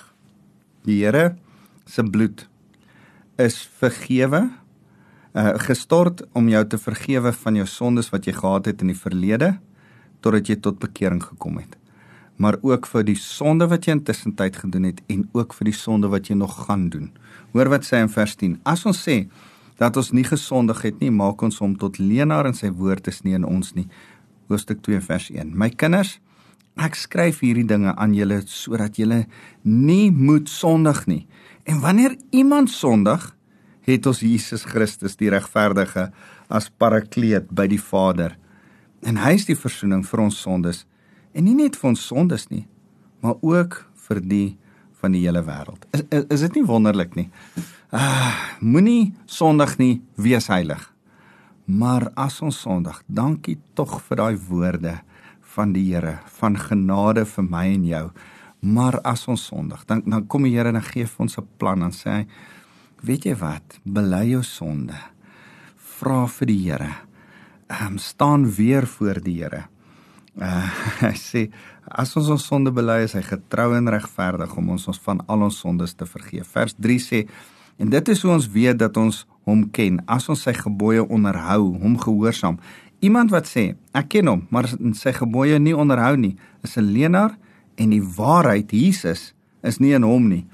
Die 0.86 1.02
Here 1.02 1.34
se 1.86 2.04
bloed 2.04 2.46
is 3.40 3.62
vergewe 3.80 4.48
uh 5.32 5.52
gestort 5.64 6.20
om 6.36 6.48
jou 6.52 6.60
te 6.68 6.78
vergewe 6.78 7.32
van 7.32 7.56
jou 7.56 7.66
sondes 7.66 8.10
wat 8.12 8.26
jy 8.28 8.34
gehad 8.36 8.66
het 8.68 8.82
in 8.84 8.92
die 8.92 8.98
verlede 8.98 9.54
totdat 10.20 10.48
jy 10.48 10.58
tot 10.60 10.78
bekering 10.78 11.22
gekom 11.24 11.56
het. 11.58 11.78
Maar 12.36 12.58
ook 12.62 12.86
vir 12.86 13.06
die 13.06 13.16
sonde 13.18 13.66
wat 13.68 13.86
jy 13.86 13.96
intussen 13.96 14.34
tyd 14.36 14.56
gedoen 14.60 14.90
het 14.90 15.00
en 15.12 15.24
ook 15.32 15.54
vir 15.56 15.70
die 15.70 15.76
sonde 15.76 16.10
wat 16.12 16.28
jy 16.28 16.36
nog 16.36 16.54
gaan 16.66 16.88
doen. 16.92 17.10
Hoor 17.52 17.72
wat 17.72 17.84
sê 17.88 18.00
in 18.02 18.12
vers 18.12 18.36
10. 18.36 18.60
As 18.64 18.84
ons 18.88 19.00
sê 19.08 19.24
dat 19.80 19.96
ons 19.96 20.12
nie 20.12 20.24
gesondig 20.26 20.82
het 20.82 21.00
nie, 21.00 21.10
maak 21.10 21.42
ons 21.42 21.58
hom 21.62 21.76
tot 21.78 21.98
leenaar 21.98 22.48
en 22.48 22.56
sy 22.56 22.70
woord 22.70 23.08
is 23.08 23.22
nie 23.26 23.36
in 23.38 23.46
ons 23.48 23.74
nie. 23.76 23.88
Hoofstuk 24.50 24.82
2 24.84 25.00
vers 25.04 25.30
1. 25.32 25.52
My 25.56 25.70
kinders, 25.70 26.18
ek 26.80 26.96
skryf 26.96 27.42
hierdie 27.44 27.66
dinge 27.68 27.94
aan 27.96 28.14
julle 28.16 28.40
sodat 28.48 28.98
julle 29.00 29.24
nie 29.62 30.10
moet 30.10 30.48
sondig 30.48 31.04
nie. 31.06 31.22
En 31.68 31.80
wanneer 31.80 32.16
iemand 32.30 32.70
sondig, 32.70 33.30
het 33.86 34.06
ons 34.06 34.22
Jesus 34.22 34.64
Christus 34.68 35.16
die 35.18 35.30
regverdige 35.32 36.10
as 36.52 36.70
parakleet 36.78 37.50
by 37.50 37.66
die 37.70 37.80
Vader. 37.82 38.36
En 39.02 39.18
hy 39.18 39.34
is 39.38 39.48
die 39.48 39.58
verzoening 39.58 40.04
vir 40.06 40.26
ons 40.28 40.38
sondes 40.38 40.84
en 41.32 41.46
nie 41.48 41.56
net 41.56 41.78
vir 41.80 41.92
ons 41.94 42.06
sondes 42.06 42.48
nie, 42.52 42.66
maar 43.24 43.38
ook 43.40 43.80
vir 44.06 44.20
die 44.20 44.48
van 45.02 45.14
die 45.16 45.24
hele 45.24 45.42
wêreld. 45.42 45.86
Is 45.96 46.04
is, 46.14 46.26
is 46.36 46.44
dit 46.46 46.60
nie 46.60 46.66
wonderlik 46.68 47.16
nie? 47.18 47.28
Ah, 47.92 48.56
moenie 48.64 49.12
sondig 49.28 49.74
nie, 49.76 49.94
wees 50.16 50.46
heilig. 50.48 50.80
Maar 51.68 52.06
as 52.16 52.38
ons 52.40 52.56
sondig, 52.64 53.02
dankie 53.04 53.58
tog 53.76 53.98
vir 54.06 54.16
daai 54.22 54.38
woorde 54.48 54.94
van 55.52 55.74
die 55.74 55.84
Here, 55.90 56.14
van 56.38 56.56
genade 56.56 57.26
vir 57.28 57.44
my 57.44 57.66
en 57.74 57.84
jou. 57.84 58.06
Maar 58.64 58.96
as 59.04 59.26
ons 59.28 59.44
sondig, 59.44 59.84
dan 59.84 60.00
dan 60.06 60.24
kom 60.26 60.48
die 60.48 60.54
Here 60.56 60.72
en 60.72 60.80
gee 60.80 61.04
vir 61.04 61.20
ons 61.26 61.36
'n 61.36 61.46
plan 61.58 61.82
en 61.82 61.92
sê 61.92 62.08
hy 62.10 62.26
weet 63.04 63.26
jy 63.26 63.36
wat, 63.36 63.78
bely 63.84 64.24
jou 64.30 64.42
sonde. 64.42 64.96
Vra 65.76 66.26
vir 66.26 66.46
die 66.46 66.62
Here. 66.64 66.94
Ehm 67.68 67.86
um, 67.86 67.98
staan 67.98 68.48
weer 68.48 68.86
voor 68.86 69.20
die 69.20 69.42
Here. 69.42 69.68
Uh, 70.40 70.70
hy 71.00 71.12
sê 71.12 71.50
as 71.84 72.16
ons 72.16 72.28
ons 72.28 72.46
sonde 72.46 72.72
bely, 72.72 73.02
is 73.04 73.12
hy 73.12 73.22
getrou 73.22 73.76
en 73.76 73.88
regverdig 73.88 74.56
om 74.56 74.70
ons 74.70 74.88
ons 74.88 75.00
van 75.04 75.20
al 75.28 75.42
ons 75.42 75.58
sondes 75.58 75.94
te 75.94 76.06
vergeef. 76.06 76.48
Vers 76.48 76.74
3 76.78 76.98
sê 76.98 77.28
en 77.82 77.90
dit 77.90 78.08
is 78.08 78.22
hoe 78.22 78.30
ons 78.36 78.46
weet 78.54 78.78
dat 78.78 78.96
ons 79.00 79.24
hom 79.48 79.64
ken 79.74 79.98
as 80.06 80.28
ons 80.30 80.44
sy 80.46 80.54
gebooie 80.54 81.02
onderhou, 81.02 81.72
hom 81.82 81.96
gehoorsaam. 81.98 82.60
Iemand 83.02 83.32
wat 83.34 83.48
sê 83.50 83.72
ek 83.98 84.12
ken 84.14 84.30
hom, 84.30 84.44
maar 84.54 84.68
sy 84.70 85.12
gebooie 85.16 85.58
nie 85.58 85.74
onderhou 85.74 86.14
nie, 86.16 86.36
is 86.62 86.76
'n 86.78 86.92
leienaar 86.94 87.34
en 87.76 87.90
die 87.90 88.02
waarheid 88.02 88.70
Jesus 88.70 89.34
is 89.62 89.80
nie 89.80 89.94
in 89.94 90.02
hom 90.02 90.28
nie. 90.28 90.46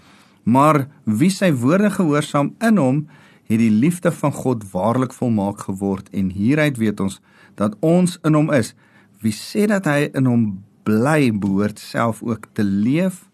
Maar 0.45 0.89
wie 1.05 1.31
sy 1.31 1.53
woorde 1.53 1.91
gehoorsaam 1.91 2.55
in 2.61 2.77
hom, 2.77 3.07
het 3.49 3.59
die 3.59 3.71
liefde 3.71 4.13
van 4.13 4.33
God 4.33 4.65
waarlik 4.73 5.13
volmaak 5.13 5.61
geword 5.69 6.09
en 6.13 6.31
hieruit 6.31 6.77
weet 6.77 7.01
ons 7.01 7.21
dat 7.55 7.77
ons 7.81 8.19
in 8.25 8.35
hom 8.35 8.51
is. 8.53 8.75
Wie 9.21 9.33
sê 9.33 9.67
dat 9.67 9.85
hy 9.85 10.11
in 10.15 10.27
hom 10.27 10.65
bly, 10.85 11.33
behoort 11.33 11.79
self 11.79 12.23
ook 12.23 12.49
te 12.53 12.65
leef 12.65 13.28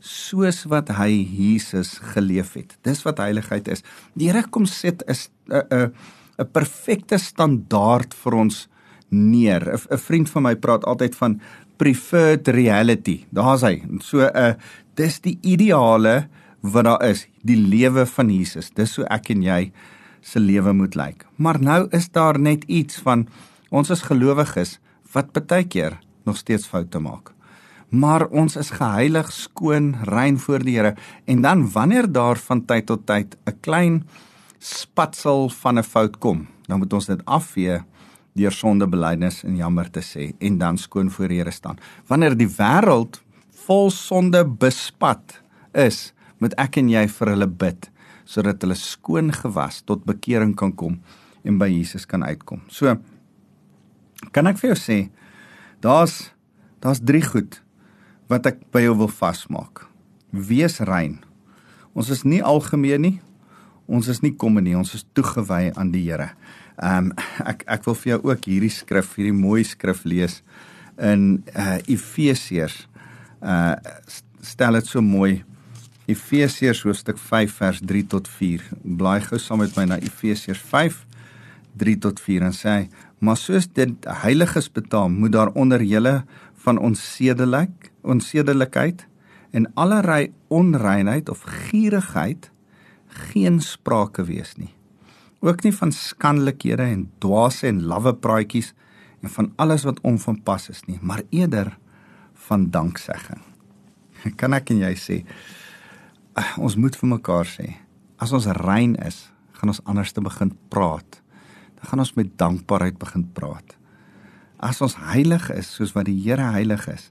soos 0.00 0.64
wat 0.70 0.92
hy 0.98 1.10
Jesus 1.10 1.98
geleef 2.14 2.54
het. 2.54 2.76
Dis 2.86 3.02
wat 3.06 3.18
heiligheid 3.18 3.68
is. 3.68 3.82
Die 4.14 4.30
Here 4.30 4.44
kom 4.48 4.66
sit 4.66 5.02
is 5.08 5.30
'n 5.48 5.62
'n 5.70 5.92
'n 6.38 6.52
perfekte 6.52 7.18
standaard 7.18 8.14
vir 8.14 8.34
ons 8.34 8.68
neer. 9.10 9.62
'n 9.90 9.98
Vriend 9.98 10.30
van 10.30 10.42
my 10.42 10.54
praat 10.54 10.84
altyd 10.84 11.14
van 11.14 11.40
preferred 11.76 12.48
reality. 12.48 13.26
Daar's 13.30 13.62
hy. 13.62 13.82
So 14.00 14.20
'n 14.20 14.36
uh, 14.36 14.54
dis 14.94 15.20
die 15.20 15.38
ideale 15.42 16.28
wat 16.60 16.84
daar 16.84 17.02
is, 17.06 17.26
die 17.42 17.56
lewe 17.56 18.06
van 18.06 18.30
Jesus. 18.30 18.70
Dis 18.74 18.96
hoe 18.96 19.06
ek 19.06 19.30
en 19.30 19.42
jy 19.42 19.72
se 20.20 20.40
lewe 20.40 20.72
moet 20.72 20.94
lyk. 20.94 21.26
Maar 21.36 21.60
nou 21.60 21.86
is 21.90 22.10
daar 22.10 22.38
net 22.38 22.64
iets 22.66 22.98
van 23.04 23.28
ons 23.70 23.90
as 23.90 24.02
gelowiges 24.02 24.78
wat 25.12 25.32
baie 25.46 25.64
keer 25.64 25.98
nog 26.24 26.36
steeds 26.36 26.66
foute 26.66 26.98
maak. 26.98 27.32
Maar 27.88 28.26
ons 28.28 28.56
is 28.60 28.70
geheilig, 28.76 29.30
skoon, 29.32 29.94
rein 30.04 30.36
voor 30.38 30.60
die 30.60 30.74
Here 30.76 30.94
en 31.24 31.40
dan 31.40 31.70
wanneer 31.72 32.12
daar 32.12 32.36
van 32.36 32.64
tyd 32.68 32.86
tot 32.86 33.06
tyd 33.06 33.36
'n 33.46 33.60
klein 33.60 34.04
spatsel 34.58 35.48
van 35.48 35.78
'n 35.78 35.82
fout 35.82 36.18
kom, 36.18 36.46
dan 36.66 36.78
moet 36.78 36.92
ons 36.92 37.06
dit 37.06 37.24
afvee 37.24 37.80
deur 38.34 38.52
sondebelydenis 38.52 39.44
en 39.44 39.56
jammer 39.56 39.90
te 39.90 40.00
sê 40.00 40.34
en 40.38 40.58
dan 40.58 40.78
skoon 40.78 41.10
voor 41.10 41.28
die 41.28 41.38
Here 41.38 41.50
staan. 41.50 41.78
Wanneer 42.06 42.36
die 42.36 42.48
wêreld 42.48 43.22
vol 43.50 43.90
sonde 43.90 44.44
bespat 44.44 45.42
is, 45.72 46.12
moet 46.38 46.54
ek 46.54 46.76
en 46.76 46.88
jy 46.88 47.08
vir 47.08 47.28
hulle 47.28 47.46
bid 47.46 47.90
sodat 48.28 48.62
hulle 48.62 48.74
skoon 48.74 49.32
gewas 49.32 49.80
tot 49.88 50.04
bekering 50.04 50.54
kan 50.54 50.74
kom 50.74 51.00
en 51.44 51.58
by 51.58 51.68
Jesus 51.70 52.06
kan 52.06 52.22
uitkom. 52.22 52.60
So 52.68 52.98
kan 54.32 54.46
ek 54.46 54.58
vir 54.58 54.74
jou 54.74 54.78
sê 54.78 55.10
daar's 55.80 56.30
daar's 56.80 57.00
drie 57.00 57.22
goed 57.22 57.62
wat 58.28 58.46
ek 58.50 58.60
by 58.72 58.84
jou 58.84 58.94
wil 59.02 59.10
vasmaak. 59.12 59.86
Wees 60.30 60.78
rein. 60.84 61.18
Ons 61.96 62.12
is 62.12 62.24
nie 62.28 62.42
algemeen 62.44 63.02
nie. 63.02 63.16
Ons 63.88 64.10
is 64.12 64.20
nie 64.20 64.34
kom 64.36 64.58
nie, 64.60 64.76
ons 64.76 64.92
is 64.94 65.06
toegewy 65.16 65.70
aan 65.72 65.92
die 65.94 66.04
Here. 66.04 66.34
Ehm 66.78 67.08
um, 67.08 67.12
ek 67.50 67.64
ek 67.66 67.86
wil 67.88 67.96
vir 67.96 68.12
jou 68.12 68.20
ook 68.30 68.44
hierdie 68.46 68.72
skrif, 68.72 69.14
hierdie 69.16 69.34
mooi 69.34 69.64
skrif 69.64 70.04
lees 70.04 70.42
in 71.00 71.42
uh 71.56 71.78
Efesiërs. 71.88 72.84
Uh 73.40 73.74
stel 74.44 74.78
dit 74.78 74.86
so 74.86 75.00
mooi 75.02 75.42
Efesiërs 76.08 76.84
hoofstuk 76.86 77.18
5 77.20 77.56
vers 77.58 77.80
3 77.84 78.04
tot 78.12 78.28
4. 78.28 78.62
Blaai 79.00 79.20
gou 79.24 79.40
saam 79.40 79.64
met 79.64 79.74
my 79.76 79.88
na 79.88 79.98
Efesiërs 80.04 80.60
5 80.70 81.02
3 81.80 81.96
tot 82.04 82.20
4 82.20 82.46
en 82.50 82.54
sê: 82.54 82.76
"Maar 83.18 83.36
soos 83.36 83.66
dit 83.72 84.06
heiliges 84.22 84.68
betaam, 84.72 85.18
moet 85.18 85.32
daar 85.32 85.52
onder 85.54 85.82
julle 85.82 86.24
van 86.64 86.78
onsedelik, 86.78 87.90
onsedelikheid 88.08 89.06
en 89.56 89.68
allerlei 89.74 90.32
onreinheid 90.52 91.28
of 91.28 91.44
gierigheid 91.68 92.50
geen 93.32 93.60
sprake 93.64 94.24
wees 94.28 94.56
nie. 94.56 94.74
Ook 95.40 95.62
nie 95.62 95.72
van 95.74 95.92
skandelikhede 95.94 96.82
en 96.82 97.06
dwaase 97.22 97.68
en 97.70 97.84
lawwe 97.86 98.14
praatjies 98.14 98.72
en 99.22 99.30
van 99.30 99.52
alles 99.56 99.84
wat 99.86 100.00
onvanpas 100.06 100.68
is 100.68 100.82
nie, 100.86 100.98
maar 101.02 101.22
eerder 101.30 101.76
van 102.48 102.70
danksegging." 102.70 103.42
Kan 104.40 104.54
ek 104.56 104.70
en 104.74 104.82
jy 104.82 104.94
sê 104.98 105.22
uh, 106.38 106.58
ons 106.58 106.76
moet 106.76 106.96
vir 106.96 107.10
mekaar 107.16 107.46
sê, 107.46 107.72
as 108.18 108.32
ons 108.34 108.46
rein 108.62 108.96
is, 109.06 109.28
gaan 109.58 109.72
ons 109.72 109.82
anders 109.86 110.12
te 110.14 110.22
begin 110.22 110.52
praat. 110.70 111.20
Dan 111.78 111.90
gaan 111.90 112.02
ons 112.02 112.14
met 112.18 112.30
dankbaarheid 112.38 112.98
begin 112.98 113.24
praat. 113.34 113.76
As 114.58 114.80
ons 114.82 114.96
heilig 115.12 115.50
is 115.54 115.70
soos 115.70 115.94
wat 115.94 116.08
die 116.08 116.18
Here 116.18 116.50
heilig 116.54 116.88
is, 116.90 117.10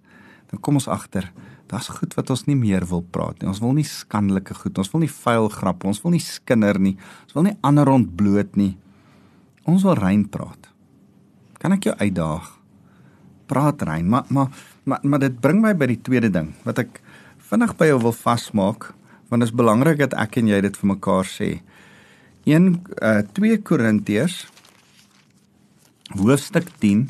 dan 0.51 0.61
kom 0.63 0.79
ons 0.79 0.87
agter, 0.87 1.27
daar's 1.67 1.89
goed 1.91 2.15
wat 2.15 2.29
ons 2.31 2.45
nie 2.47 2.55
meer 2.55 2.85
wil 2.87 3.03
praat 3.03 3.41
nie. 3.41 3.49
Ons 3.51 3.59
wil 3.63 3.75
nie 3.75 3.87
skandelike 3.87 4.55
goed, 4.55 4.77
ons 4.79 4.91
wil 4.93 5.03
nie 5.03 5.11
vuil 5.11 5.49
grappe, 5.51 5.89
ons 5.89 5.99
wil 6.03 6.15
nie 6.15 6.23
skinder 6.23 6.79
nie. 6.79 6.95
Ons 7.27 7.35
wil 7.35 7.47
nie 7.49 7.57
ander 7.67 7.89
ontbloot 7.91 8.55
nie. 8.59 8.75
Ons 9.67 9.83
wil 9.87 9.97
rein 9.99 10.23
praat. 10.31 10.69
Kan 11.59 11.75
ek 11.75 11.89
jou 11.89 11.95
uitdaag? 11.99 12.53
Praat 13.51 13.83
rein, 13.87 14.07
maar 14.11 14.27
maar 14.29 14.51
maar, 14.87 15.03
maar 15.03 15.19
dit 15.19 15.39
bring 15.43 15.59
my 15.59 15.73
by 15.75 15.89
die 15.91 15.99
tweede 15.99 16.29
ding 16.31 16.53
wat 16.63 16.79
ek 16.79 17.01
vinnig 17.49 17.73
by 17.79 17.89
jou 17.89 17.99
wil 18.05 18.15
vasmaak 18.15 18.93
want 19.27 19.43
dit 19.43 19.49
is 19.49 19.55
belangrik 19.59 19.99
dat 19.99 20.13
ek 20.15 20.37
en 20.39 20.47
jy 20.47 20.61
dit 20.63 20.77
vir 20.79 20.87
mekaar 20.93 21.27
sê. 21.27 21.49
1 22.47 22.69
uh 23.03 23.19
2 23.35 23.59
Korintiërs 23.67 24.45
hoofstuk 26.15 26.71
10 26.79 27.09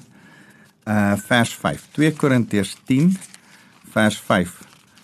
uh 0.88 1.18
vers 1.28 1.52
5. 1.56 1.90
2 1.98 2.16
Korintiërs 2.16 2.78
10 2.88 3.12
vers 3.92 4.18
5 4.30 4.56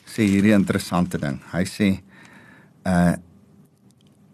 sê 0.07 0.25
hierdie 0.29 0.55
interessante 0.55 1.19
ding. 1.19 1.41
Hy 1.51 1.63
sê 1.67 1.89
uh 2.87 3.15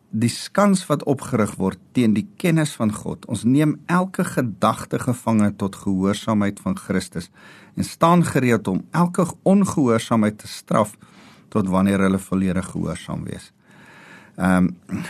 die 0.09 0.31
skans 0.33 0.81
wat 0.89 1.03
opgerig 1.05 1.51
word 1.61 1.77
teen 1.93 2.15
die 2.15 2.25
kennis 2.41 2.71
van 2.79 2.89
God. 2.89 3.27
Ons 3.29 3.43
neem 3.45 3.75
elke 3.85 4.23
gedagte 4.25 4.97
gevange 4.97 5.51
tot 5.61 5.77
gehoorsaamheid 5.83 6.57
van 6.65 6.77
Christus 6.77 7.29
en 7.77 7.85
staan 7.85 8.25
gereed 8.25 8.67
om 8.67 8.81
elke 8.89 9.27
ongehoorsaamheid 9.45 10.39
te 10.41 10.49
straf 10.49 10.95
tot 11.53 11.69
wanneer 11.69 12.01
hulle 12.07 12.21
volledig 12.21 12.71
gehoorsaam 12.73 13.21
wees. 13.29 13.51
Ehm 14.39 14.69
um, 14.69 15.01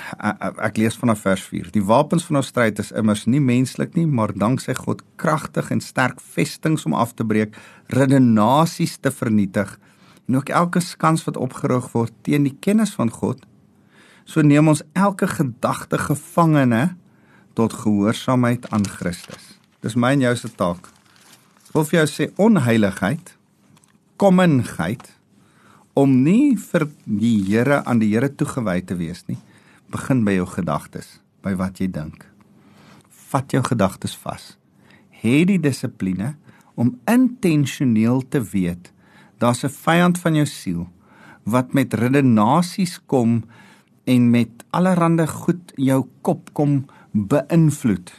ek 0.65 0.79
lees 0.81 0.95
vanaf 0.97 1.21
vers 1.21 1.43
4. 1.51 1.67
Die 1.75 1.83
wapens 1.85 2.23
van 2.25 2.39
ons 2.39 2.47
stryd 2.49 2.79
is 2.81 2.89
immers 2.97 3.27
nie 3.29 3.41
menslik 3.43 3.93
nie, 3.93 4.07
maar 4.09 4.33
danksy 4.33 4.73
God 4.73 5.03
kragtig 5.21 5.69
en 5.69 5.83
sterk 5.85 6.17
vestings 6.33 6.87
om 6.89 6.95
af 6.97 7.13
te 7.13 7.25
breek, 7.25 7.53
redenasies 7.93 8.97
te 8.97 9.11
vernietig 9.13 9.75
en 10.25 10.39
ook 10.39 10.49
elke 10.49 10.81
skans 10.81 11.25
wat 11.27 11.37
opgerig 11.37 11.91
word 11.93 12.13
teen 12.25 12.47
die 12.47 12.55
kennis 12.61 12.95
van 12.97 13.13
God. 13.13 13.45
So 14.25 14.41
neem 14.41 14.69
ons 14.69 14.81
elke 14.97 15.29
gedagte 15.29 16.01
gevangene 16.01 16.95
tot 17.53 17.73
gehoorsaamheid 17.83 18.65
aan 18.73 18.85
Christus. 18.85 19.59
Dis 19.85 19.97
my 19.97 20.15
en 20.17 20.25
jou 20.25 20.35
se 20.37 20.49
taak. 20.57 20.89
Ek 21.69 21.77
wil 21.77 21.85
vir 21.85 21.99
jou 21.99 22.09
sê 22.09 22.29
onheiligheid, 22.41 23.35
kommenheid 24.17 25.05
om 25.93 26.23
nie 26.23 26.55
vir 26.57 26.87
die 27.05 27.37
Here 27.47 27.83
aan 27.85 27.99
die 27.99 28.11
Here 28.13 28.29
toegewy 28.29 28.81
te 28.81 28.95
wees 28.95 29.25
nie, 29.27 29.37
begin 29.91 30.23
by 30.25 30.37
jou 30.37 30.45
gedagtes, 30.45 31.19
by 31.43 31.55
wat 31.59 31.79
jy 31.81 31.87
dink. 31.87 32.25
Vat 33.29 33.51
jou 33.53 33.61
gedagtes 33.63 34.15
vas. 34.23 34.55
Hê 35.21 35.43
die 35.45 35.59
dissipline 35.59 36.35
om 36.79 36.95
intentioneel 37.09 38.23
te 38.29 38.41
weet 38.41 38.91
daar's 39.39 39.63
'n 39.63 39.69
vyand 39.69 40.19
van 40.19 40.35
jou 40.35 40.45
siel 40.45 40.87
wat 41.43 41.73
met 41.73 41.93
redenasies 41.93 42.99
kom 43.05 43.43
en 44.03 44.29
met 44.29 44.49
allerlei 44.69 45.27
goed 45.27 45.71
jou 45.75 46.07
kop 46.21 46.53
kom 46.53 46.85
beïnvloed. 47.11 48.13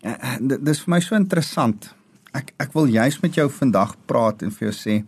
Eh, 0.00 0.12
eh, 0.12 0.38
dit 0.40 0.68
is 0.68 0.80
vir 0.80 0.94
my 0.94 1.00
so 1.00 1.14
interessant. 1.14 1.94
Ek 2.32 2.52
ek 2.58 2.72
wil 2.72 2.86
juis 2.86 3.20
met 3.20 3.34
jou 3.34 3.48
vandag 3.50 3.96
praat 4.06 4.42
en 4.42 4.50
vir 4.50 4.68
jou 4.70 4.74
sê 4.74 5.04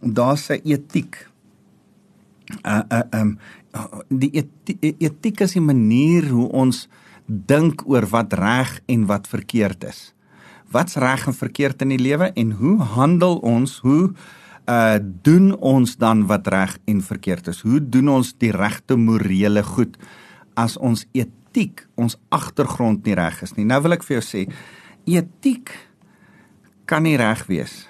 daar's 0.00 0.48
'n 0.50 0.60
etiek. 0.64 1.28
Uh 2.62 2.82
uh 2.88 3.20
um 3.20 3.38
die 4.08 4.44
etiek 4.98 5.40
is 5.40 5.52
die 5.52 5.62
manier 5.62 6.28
hoe 6.28 6.48
ons 6.48 6.88
dink 7.26 7.86
oor 7.86 8.06
wat 8.10 8.32
reg 8.32 8.80
en 8.86 9.06
wat 9.06 9.28
verkeerd 9.28 9.84
is. 9.84 10.14
Wat's 10.70 10.96
reg 10.96 11.26
en 11.26 11.34
verkeerd 11.34 11.82
in 11.82 11.88
die 11.88 11.98
lewe 11.98 12.32
en 12.34 12.50
hoe 12.50 12.78
handel 12.82 13.36
ons? 13.36 13.78
Hoe 13.78 14.12
uh 14.66 14.98
doen 15.22 15.56
ons 15.58 15.96
dan 15.96 16.26
wat 16.26 16.46
reg 16.46 16.78
en 16.84 17.02
verkeerd 17.02 17.46
is? 17.46 17.60
Hoe 17.60 17.88
doen 17.88 18.08
ons 18.08 18.34
die 18.38 18.50
regte 18.50 18.96
morele 18.96 19.62
goed 19.62 19.96
as 20.54 20.76
ons 20.76 21.06
etiek, 21.12 21.86
ons 21.94 22.18
agtergrond 22.28 23.04
nie 23.04 23.14
reg 23.14 23.42
is 23.42 23.54
nie? 23.54 23.64
Nou 23.64 23.80
wil 23.82 23.92
ek 23.92 24.02
vir 24.06 24.20
jou 24.20 24.26
sê, 24.26 24.46
etiek 25.06 25.70
kan 26.86 27.02
nie 27.02 27.16
reg 27.16 27.46
wees. 27.46 27.89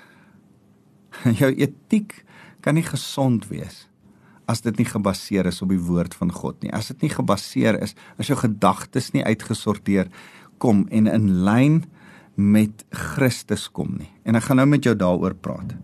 Jou 1.40 1.50
etiek 1.52 2.14
kan 2.64 2.76
nie 2.76 2.86
gesond 2.86 3.48
wees 3.50 3.86
as 4.50 4.64
dit 4.64 4.80
nie 4.80 4.88
gebaseer 4.88 5.46
is 5.46 5.60
op 5.62 5.70
die 5.70 5.78
woord 5.78 6.16
van 6.18 6.32
God 6.34 6.56
nie. 6.64 6.72
As 6.74 6.88
dit 6.90 7.04
nie 7.06 7.12
gebaseer 7.12 7.76
is, 7.84 7.94
as 8.18 8.26
jou 8.32 8.34
gedagtes 8.40 9.12
nie 9.14 9.22
uitgesorteer 9.22 10.10
kom 10.58 10.88
en 10.90 11.06
in 11.06 11.28
lyn 11.46 11.84
met 12.34 12.82
Christus 12.90 13.68
kom 13.70 13.94
nie. 14.00 14.10
En 14.26 14.34
ek 14.34 14.48
gaan 14.48 14.58
nou 14.58 14.66
met 14.72 14.82
jou 14.82 14.96
daaroor 14.98 15.36
praat 15.38 15.76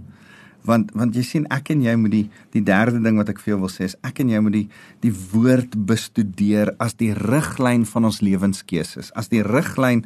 want 0.67 0.91
want 0.99 1.17
jy 1.17 1.23
sien 1.23 1.47
ek 1.55 1.71
en 1.75 1.83
jy 1.85 1.95
moet 2.01 2.13
die 2.13 2.25
die 2.55 2.63
derde 2.67 3.01
ding 3.03 3.19
wat 3.21 3.31
ek 3.33 3.41
vir 3.43 3.55
jou 3.55 3.61
wil 3.65 3.73
sê 3.73 3.87
is 3.89 3.97
ek 4.07 4.21
en 4.23 4.33
jy 4.33 4.43
moet 4.43 4.57
die 4.57 4.67
die 5.05 5.13
woord 5.33 5.77
bestudeer 5.89 6.73
as 6.83 6.97
die 7.01 7.13
riglyn 7.17 7.87
van 7.89 8.09
ons 8.11 8.23
lewenskeuses 8.25 9.13
as 9.19 9.31
die 9.33 9.45
riglyn 9.47 10.05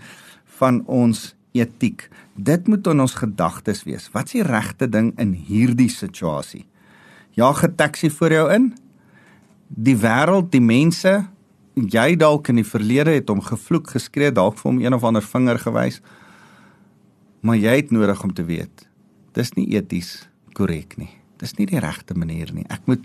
van 0.60 0.82
ons 0.84 1.30
etiek 1.52 2.08
dit 2.36 2.68
moet 2.68 2.86
in 2.86 3.00
ons 3.00 3.14
gedagtes 3.14 3.84
wees 3.88 4.08
wat's 4.14 4.36
die 4.36 4.46
regte 4.46 4.88
ding 4.88 5.12
in 5.18 5.32
hierdie 5.32 5.90
situasie 5.90 6.66
jaag 7.38 7.64
'n 7.64 7.76
taxi 7.76 8.10
voor 8.10 8.32
jou 8.32 8.46
in 8.54 8.72
die 9.68 9.96
wêreld 9.96 10.50
die 10.50 10.64
mense 10.64 11.26
jy 11.74 12.16
dalk 12.16 12.48
in 12.48 12.56
die 12.56 12.70
verlede 12.74 13.10
het 13.10 13.28
hom 13.28 13.40
gevloek 13.40 13.90
geskree 13.90 14.32
dalk 14.32 14.58
vir 14.58 14.70
hom 14.72 14.80
een 14.80 14.94
of 14.94 15.04
ander 15.04 15.22
vinger 15.22 15.58
gewys 15.58 16.00
maar 17.40 17.56
jy 17.56 17.76
het 17.76 17.90
nodig 17.90 18.24
om 18.24 18.34
te 18.34 18.44
weet 18.44 18.88
dis 19.32 19.54
nie 19.54 19.66
eties 19.76 20.30
korrek 20.54 20.98
nie. 21.00 21.10
Dis 21.40 21.56
nie 21.58 21.68
die 21.70 21.80
regte 21.80 22.16
manier 22.18 22.52
nie. 22.54 22.66
Ek 22.72 22.84
moet 22.90 23.04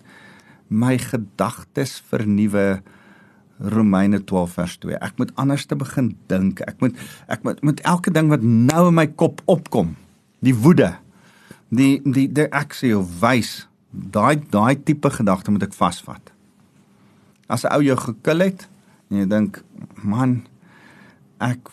my 0.68 0.98
gedagtes 1.00 1.98
vernuwe. 2.10 2.82
Romeine 3.60 4.24
12 4.24 4.54
vers 4.58 4.78
2. 4.84 4.98
Ek 5.00 5.18
moet 5.18 5.32
anders 5.40 5.66
te 5.66 5.78
begin 5.80 6.12
dink. 6.28 6.60
Ek 6.68 6.82
moet 6.84 6.98
ek 7.32 7.44
moet 7.48 7.62
met 7.64 7.82
elke 7.88 8.12
ding 8.12 8.30
wat 8.34 8.44
nou 8.44 8.88
in 8.90 8.98
my 8.98 9.08
kop 9.08 9.42
opkom, 9.52 9.96
die 10.44 10.56
woede, 10.56 10.96
die 11.70 12.02
die 12.04 12.28
die 12.28 12.50
aksie 12.52 12.96
of 12.98 13.22
wys, 13.22 13.68
daai 13.92 14.42
daai 14.52 14.76
tipe 14.76 15.10
gedagte 15.10 15.56
moet 15.56 15.70
ek 15.70 15.78
vasvat. 15.78 16.34
As 17.48 17.64
'n 17.64 17.74
ou 17.74 17.82
jou 17.84 17.98
gekil 17.98 18.40
het 18.40 18.68
en 19.10 19.18
jy 19.18 19.28
dink, 19.30 19.64
man, 20.04 20.48
ek 21.40 21.70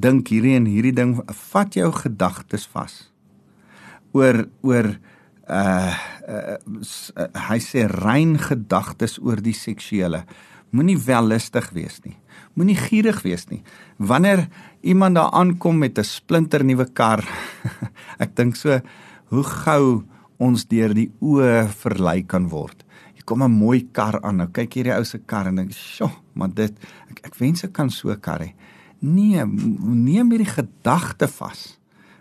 dink 0.00 0.28
hierdie 0.28 0.56
en 0.56 0.66
hierdie 0.66 0.94
ding, 0.94 1.20
vat 1.52 1.74
jou 1.74 1.92
gedagtes 1.92 2.66
vas 2.66 3.08
oor 4.12 4.48
oor 4.62 4.98
uh, 5.48 5.94
uh, 6.28 6.56
uh 7.16 7.28
hy 7.48 7.58
sê 7.60 7.86
rein 7.88 8.36
gedagtes 8.38 9.18
oor 9.20 9.40
die 9.40 9.56
seksuele. 9.56 10.24
Moenie 10.70 10.98
wellustig 11.00 11.70
wees 11.72 12.00
nie. 12.04 12.16
Moenie 12.54 12.76
gierig 12.76 13.22
wees 13.24 13.46
nie. 13.48 13.62
Wanneer 13.96 14.48
iemand 14.82 15.16
daar 15.16 15.32
aankom 15.32 15.78
met 15.78 15.98
'n 15.98 16.04
splinter 16.04 16.64
nuwe 16.64 16.86
kar, 16.92 17.24
ek 18.24 18.36
dink 18.36 18.56
so 18.56 18.80
hoe 19.30 19.44
gou 19.44 20.04
ons 20.38 20.66
deur 20.66 20.94
die 20.94 21.10
oë 21.20 21.68
verlei 21.68 22.22
kan 22.22 22.48
word. 22.48 22.84
Hier 23.14 23.24
kom 23.24 23.42
'n 23.42 23.50
mooi 23.50 23.88
kar 23.92 24.20
aan. 24.22 24.36
Nou 24.36 24.48
kyk 24.48 24.74
hierdie 24.74 24.96
ou 24.96 25.04
se 25.04 25.18
kar 25.18 25.46
en 25.46 25.56
dink, 25.56 25.72
"Sjoe, 25.72 26.10
maar 26.34 26.48
dit 26.54 26.72
ek, 27.10 27.20
ek 27.24 27.34
wens 27.38 27.64
ek 27.64 27.72
kan 27.72 27.90
so 27.90 28.10
'n 28.10 28.20
kar 28.20 28.40
hê." 28.40 28.52
Nee, 29.00 29.44
neem 29.44 30.30
hierdie 30.30 30.54
gedagte 30.54 31.28
vas 31.28 31.77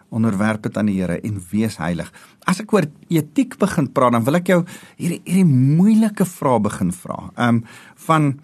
onderwerp 0.10 0.64
dit 0.64 0.78
aan 0.78 0.90
die 0.90 1.00
Here 1.02 1.20
en 1.22 1.40
wees 1.52 1.78
heilig. 1.82 2.12
As 2.48 2.62
ek 2.64 2.74
oor 2.74 2.88
etiek 3.12 3.58
begin 3.60 3.90
praat, 3.92 4.16
dan 4.16 4.24
wil 4.28 4.40
ek 4.40 4.52
jou 4.54 4.62
hierdie 4.96 5.22
hierdie 5.26 5.48
moeilike 5.48 6.26
vrae 6.26 6.62
begin 6.64 6.94
vra. 6.96 7.20
Ehm 7.36 7.62
um, 7.62 7.64
van 8.08 8.40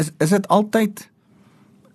is 0.00 0.10
is 0.18 0.32
dit 0.32 0.48
altyd 0.48 1.06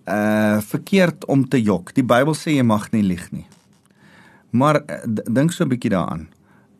uh 0.06 0.60
verkeerd 0.62 1.26
om 1.26 1.48
te 1.48 1.60
jok? 1.62 1.92
Die 1.94 2.06
Bybel 2.06 2.34
sê 2.38 2.56
jy 2.56 2.62
mag 2.62 2.90
nie 2.92 3.02
lieg 3.02 3.26
nie. 3.32 3.46
Maar 4.50 4.80
uh, 4.80 5.02
dink 5.26 5.52
so 5.52 5.64
'n 5.64 5.68
bietjie 5.68 5.90
daaraan. 5.90 6.28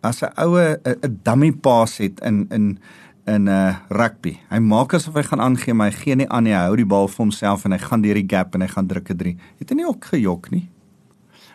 As 0.00 0.22
'n 0.22 0.32
oue 0.36 0.78
'n 0.84 1.20
dummy 1.22 1.52
pass 1.52 1.98
het 1.98 2.20
in 2.20 2.46
in 2.50 2.78
in 3.26 3.42
'n 3.42 3.48
uh, 3.48 3.76
rugby. 3.88 4.38
Hy 4.48 4.58
maak 4.58 4.94
asof 4.94 5.14
hy 5.14 5.22
gaan 5.22 5.40
aangee, 5.40 5.74
maar 5.74 5.90
hy 5.90 5.96
gee 5.96 6.14
nie 6.14 6.28
aan 6.28 6.44
nie. 6.44 6.54
Hy 6.54 6.64
hou 6.70 6.76
die 6.76 6.86
bal 6.86 7.08
vir 7.08 7.24
homself 7.24 7.64
en 7.64 7.72
hy 7.72 7.78
gaan 7.78 8.02
deur 8.02 8.14
die 8.14 8.28
gap 8.28 8.54
en 8.54 8.60
hy 8.60 8.68
gaan 8.68 8.86
druk 8.86 9.10
'n 9.10 9.16
3. 9.16 9.36
Het 9.58 9.70
hy 9.70 9.76
nie 9.76 9.86
ook 9.86 10.04
gejok 10.04 10.50
nie? 10.50 10.68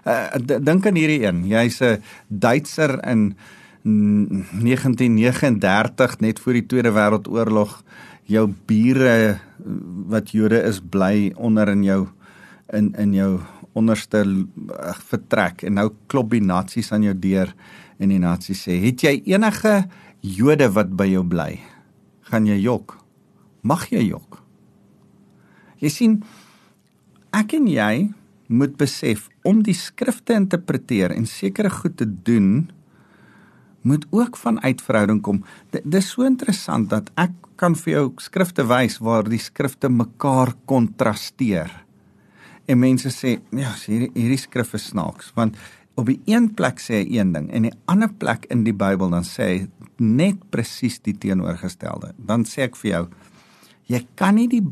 Uh, 0.05 0.27
dink 0.61 0.85
aan 0.85 0.95
hierdie 0.95 1.25
een. 1.25 1.47
Jy's 1.47 1.81
'n 1.81 2.01
Duitser 2.27 3.07
in 3.07 3.35
1939 3.83 6.19
net 6.19 6.39
voor 6.39 6.53
die 6.53 6.65
Tweede 6.65 6.91
Wêreldoorlog. 6.91 7.83
Jou 8.23 8.53
bure 8.65 9.39
wat 10.07 10.31
Jode 10.31 10.63
is 10.63 10.79
bly 10.79 11.33
onder 11.35 11.69
in 11.69 11.83
jou 11.83 12.07
in 12.71 12.95
in 12.95 13.13
jou 13.13 13.39
onderste 13.73 14.25
uh, 14.25 14.35
vertrek 15.07 15.63
en 15.63 15.73
nou 15.73 15.91
klop 16.07 16.29
die 16.31 16.43
nasies 16.43 16.91
aan 16.91 17.03
jou 17.03 17.19
deur 17.19 17.55
en 17.99 18.09
die 18.09 18.19
nasies 18.19 18.67
sê: 18.67 18.71
"Het 18.83 19.01
jy 19.01 19.21
enige 19.25 19.87
Jode 20.21 20.71
wat 20.71 20.95
by 20.95 21.05
jou 21.05 21.23
bly? 21.23 21.59
Gaan 22.21 22.45
jy 22.45 22.61
jok? 22.61 22.97
Mag 23.61 23.89
jy 23.89 24.07
jok?" 24.07 24.43
Jy 25.81 25.89
sien 25.89 26.23
ek 27.33 27.53
en 27.53 27.67
jy 27.67 28.09
moet 28.51 28.75
besef 28.77 29.29
om 29.47 29.63
die 29.63 29.75
skrifte 29.77 30.33
te 30.33 30.37
interpreteer 30.37 31.15
en 31.15 31.25
sekere 31.29 31.71
goed 31.71 31.97
te 31.97 32.07
doen 32.07 32.69
moet 33.81 34.05
ook 34.13 34.37
vanuit 34.37 34.81
verhouding 34.81 35.21
kom. 35.25 35.39
Dit 35.73 35.87
is 35.97 36.11
so 36.13 36.25
interessant 36.27 36.91
dat 36.91 37.09
ek 37.17 37.33
kan 37.57 37.75
vir 37.77 37.93
jou 37.95 38.05
skrifte 38.21 38.65
wys 38.69 38.99
waar 39.01 39.25
die 39.29 39.41
skrifte 39.41 39.89
mekaar 39.89 40.53
kontrasteer. 40.69 41.71
En 42.69 42.79
mense 42.81 43.09
sê, 43.13 43.39
ja, 43.57 43.73
hierdie 43.87 44.11
hierdie 44.15 44.41
skrif 44.41 44.75
is 44.77 44.91
snaaks 44.91 45.31
want 45.37 45.57
op 45.99 46.07
die 46.07 46.21
een 46.29 46.47
plek 46.55 46.79
sê 46.79 47.01
hy 47.01 47.17
een 47.17 47.33
ding 47.35 47.49
en 47.51 47.67
die 47.67 47.73
ander 47.91 48.11
plek 48.21 48.45
in 48.53 48.63
die 48.65 48.75
Bybel 48.75 49.11
dan 49.11 49.25
sê 49.27 49.47
hy 49.49 49.57
net 50.01 50.45
presies 50.53 50.99
die 51.03 51.13
teenoorgestelde. 51.17 52.13
Dan 52.17 52.45
sê 52.49 52.65
ek 52.69 52.77
vir 52.79 52.91
jou, 52.91 53.03
jy 53.91 54.05
kan 54.17 54.37
nie 54.37 54.47
die 54.51 54.63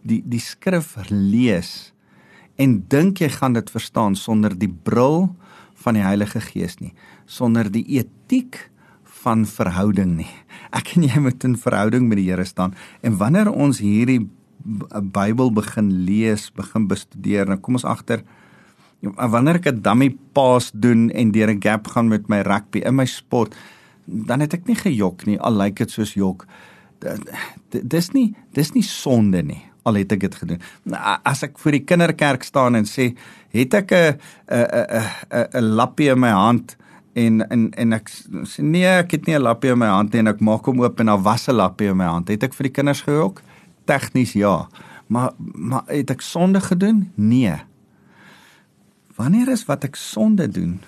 die 0.00 0.22
die 0.24 0.40
skrif 0.40 0.94
lees 1.10 1.92
en 2.60 2.76
dink 2.92 3.22
jy 3.22 3.30
gaan 3.32 3.56
dit 3.56 3.70
verstaan 3.72 4.16
sonder 4.18 4.52
die 4.58 4.70
bril 4.70 5.30
van 5.80 5.96
die 5.96 6.04
Heilige 6.04 6.42
Gees 6.44 6.76
nie, 6.80 6.92
sonder 7.24 7.70
die 7.72 7.84
etiek 7.96 8.58
van 9.22 9.46
verhouding 9.48 10.16
nie. 10.18 10.32
Ek 10.76 10.92
en 10.96 11.06
jy 11.08 11.22
moet 11.22 11.44
in 11.46 11.56
verhouding 11.60 12.06
met 12.08 12.20
die 12.20 12.28
Here 12.28 12.44
staan 12.48 12.76
en 13.06 13.16
wanneer 13.20 13.50
ons 13.52 13.82
hierdie 13.84 14.22
Bybel 14.60 15.48
begin 15.56 15.86
lees, 16.04 16.50
begin 16.52 16.84
bestudeer, 16.84 17.46
dan 17.48 17.62
kom 17.64 17.78
ons 17.78 17.86
agter 17.88 18.20
wanneer 19.00 19.56
ek 19.56 19.72
'n 19.72 19.80
dummy 19.80 20.10
pass 20.36 20.68
doen 20.74 21.08
en 21.10 21.32
deur 21.32 21.48
'n 21.48 21.62
gap 21.62 21.88
gaan 21.88 22.08
met 22.08 22.28
my 22.28 22.42
rugby 22.44 22.84
in 22.84 22.94
my 22.94 23.06
sport, 23.06 23.56
dan 24.04 24.40
het 24.40 24.52
ek 24.52 24.66
nie 24.68 24.76
gejok 24.76 25.24
nie, 25.26 25.40
al 25.40 25.56
lyk 25.56 25.76
dit 25.76 25.90
soos 25.90 26.12
jok. 26.12 26.46
Dis 27.70 28.12
nie 28.12 28.34
dis 28.52 28.74
nie 28.74 28.82
sonde 28.82 29.42
nie 29.42 29.69
al 29.82 29.94
het 30.00 30.12
ek 30.12 30.20
dit 30.26 30.34
gedoen. 30.34 30.60
As 31.24 31.42
ek 31.46 31.58
voor 31.58 31.76
die 31.76 31.84
kinderkerk 31.84 32.44
staan 32.46 32.78
en 32.78 32.88
sê, 32.88 33.12
het 33.54 33.74
ek 33.74 33.92
'n 33.92 34.18
'n 34.48 34.66
'n 35.30 35.46
'n 35.58 35.74
lappie 35.74 36.10
in 36.10 36.20
my 36.20 36.30
hand 36.30 36.76
en 37.14 37.48
en 37.50 37.70
en 37.70 37.92
ek 37.92 38.10
sê 38.44 38.62
nee, 38.62 38.86
ek 38.86 39.10
het 39.10 39.26
nie 39.26 39.36
'n 39.36 39.42
lappie 39.42 39.70
in 39.70 39.78
my 39.78 39.86
hand 39.86 40.12
nie 40.12 40.20
en 40.20 40.28
ek 40.28 40.40
maak 40.40 40.64
hom 40.64 40.80
oop 40.80 41.00
en 41.00 41.06
daar 41.06 41.22
was 41.22 41.48
'n 41.48 41.54
lappie 41.54 41.88
in 41.88 41.96
my 41.96 42.06
hand. 42.06 42.28
Het 42.28 42.42
ek 42.42 42.54
vir 42.54 42.64
die 42.64 42.72
kinders 42.72 43.02
gehok? 43.02 43.42
Tegnies 43.84 44.32
ja. 44.32 44.68
Maar 45.06 45.32
maar 45.38 45.82
het 45.86 46.10
ek 46.10 46.20
sonde 46.20 46.60
gedoen? 46.60 47.12
Nee. 47.14 47.56
Wanneer 49.16 49.48
is 49.48 49.64
wat 49.64 49.84
ek 49.84 49.96
sonde 49.96 50.48
doen? 50.48 50.80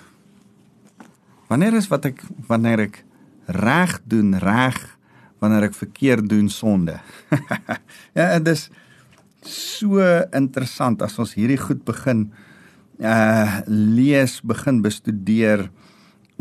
Wanneer 1.47 1.73
is 1.73 1.87
wat 1.87 2.05
ek 2.05 2.23
wanneer 2.47 2.79
ek 2.79 3.03
reg 3.45 3.99
doen 4.07 4.37
reg 4.39 4.97
wanneer 5.43 5.67
ek 5.67 5.75
verkeerd 5.75 6.29
doen 6.29 6.47
sonde. 6.49 6.99
ja, 8.17 8.39
dit 8.39 8.47
is 8.47 8.69
so 9.47 10.01
interessant 10.33 11.01
as 11.01 11.17
ons 11.19 11.35
hierdie 11.37 11.59
goed 11.59 11.83
begin 11.85 12.31
uh 12.99 13.61
lees, 13.67 14.39
begin 14.45 14.81
bestudeer 14.83 15.69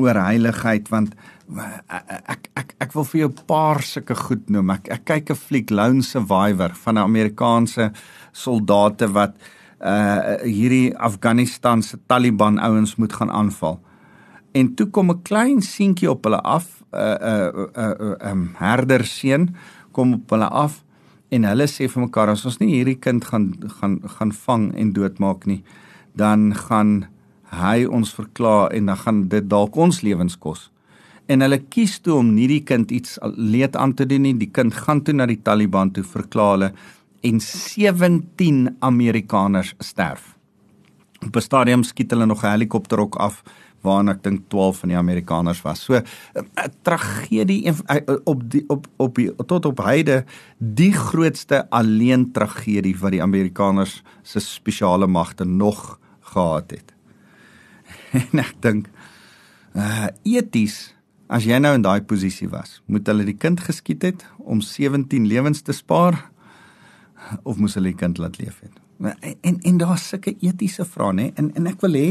oor 0.01 0.19
heiligheid 0.19 0.89
want 0.93 1.15
ek 1.53 2.49
ek 2.57 2.75
ek 2.81 2.95
wil 2.95 3.05
vir 3.05 3.21
jou 3.23 3.31
'n 3.31 3.47
paar 3.47 3.83
sulke 3.83 4.15
goed 4.15 4.51
noem. 4.51 4.71
Ek 4.71 4.89
ek 4.89 5.05
kyk 5.05 5.31
'n 5.31 5.37
fliek 5.37 5.71
Lone 5.71 6.03
Survivor 6.03 6.73
van 6.85 6.95
'n 6.99 7.07
Amerikaanse 7.09 7.93
soldate 8.33 9.09
wat 9.13 9.35
uh 9.81 10.39
hierdie 10.45 10.95
Afghanistan 10.97 11.83
se 11.83 11.99
Taliban 12.07 12.59
ouens 12.59 12.97
moet 12.97 13.13
gaan 13.13 13.31
aanval. 13.31 13.81
En 14.55 14.75
toe 14.75 14.87
kom 14.87 15.11
'n 15.11 15.23
klein 15.23 15.63
seentjie 15.63 16.11
op 16.11 16.25
hulle 16.25 16.41
af, 16.41 16.83
'n 16.93 16.97
uh, 16.97 17.17
'n 17.19 17.69
uh, 17.77 17.89
'n 17.89 18.17
uh, 18.23 18.31
um, 18.31 18.51
herder 18.57 19.05
seun 19.05 19.55
kom 19.93 20.15
op 20.15 20.31
hulle 20.31 20.49
af 20.49 20.85
en 21.33 21.47
hulle 21.49 21.67
sê 21.71 21.89
vir 21.89 22.05
mekaar 22.05 22.33
as 22.35 22.45
ons 22.49 22.59
nie 22.61 22.75
hierdie 22.75 22.99
kind 23.01 23.25
gaan 23.25 23.49
gaan 23.81 24.01
gaan 24.17 24.33
vang 24.45 24.69
en 24.77 24.93
doodmaak 24.97 25.47
nie, 25.49 25.63
dan 26.15 26.53
gaan 26.67 27.07
hy 27.53 27.85
ons 27.85 28.13
verklaar 28.17 28.73
en 28.77 28.93
dan 28.93 29.01
gaan 29.05 29.23
dit 29.33 29.49
dalk 29.49 29.77
ons 29.77 30.03
lewens 30.05 30.37
kos. 30.41 30.69
En 31.29 31.45
hulle 31.45 31.61
kies 31.73 31.99
toe 32.05 32.19
om 32.19 32.33
nie 32.35 32.49
die 32.51 32.63
kind 32.67 32.93
iets 32.93 33.19
leed 33.37 33.77
aan 33.77 33.95
te 33.97 34.07
doen 34.09 34.25
nie. 34.27 34.35
Die 34.37 34.51
kind 34.51 34.75
gaan 34.75 35.03
toe 35.05 35.15
na 35.15 35.29
die 35.31 35.41
Taliban 35.45 35.93
toe 35.95 36.05
verklaar 36.05 36.57
hulle 36.57 36.71
en 37.23 37.41
17 37.41 38.77
Amerikaners 38.81 39.75
sterf. 39.79 40.35
Op 41.23 41.37
'n 41.37 41.41
stadium 41.41 41.83
skiet 41.83 42.11
hulle 42.11 42.27
nog 42.27 42.43
'n 42.45 42.51
helikopter 42.51 42.99
ook 43.01 43.17
af 43.17 43.43
waarna 43.83 44.15
ek 44.17 44.23
dink 44.23 44.47
12 44.53 44.83
van 44.83 44.93
die 44.93 44.99
Amerikaners 44.99 45.63
was. 45.63 45.83
So 45.85 45.95
'n 45.99 46.73
tragedie 46.83 47.73
op 48.25 48.43
die 48.51 48.65
op 48.69 48.87
op 48.97 49.15
die, 49.15 49.31
tot 49.47 49.67
op 49.67 49.79
heide 49.85 50.25
die 50.59 50.93
grootste 50.93 51.71
alleen 51.71 52.33
tragedie 52.33 52.97
wat 52.99 53.13
die 53.13 53.23
Amerikaners 53.23 54.03
se 54.23 54.41
spesiale 54.41 55.07
magte 55.07 55.45
nog 55.45 55.99
gehad 56.21 56.71
het. 56.71 56.95
en 58.33 58.39
ek 58.39 58.55
dink 58.61 58.89
uh 59.75 60.09
eties 60.23 60.95
as 61.33 61.47
jy 61.49 61.57
nou 61.59 61.73
in 61.75 61.85
daai 61.85 62.03
posisie 62.05 62.49
was, 62.53 62.83
moet 62.87 63.07
hulle 63.09 63.25
die 63.25 63.39
kind 63.41 63.61
geskiet 63.65 64.03
het 64.05 64.27
om 64.39 64.61
17 64.61 65.27
lewens 65.27 65.63
te 65.65 65.73
spaar 65.73 66.19
of 67.43 67.57
moes 67.57 67.79
hulle 67.79 67.93
die 67.93 67.99
kind 67.99 68.19
laat 68.21 68.39
leef 68.39 68.61
het? 68.61 68.83
En 69.01 69.37
en, 69.41 69.61
en 69.61 69.79
daar's 69.81 70.09
sulke 70.13 70.37
etiese 70.41 70.85
vrae 70.85 71.15
nê 71.17 71.31
en 71.41 71.51
en 71.57 71.71
ek 71.71 71.81
wil 71.83 71.97
hê 71.99 72.11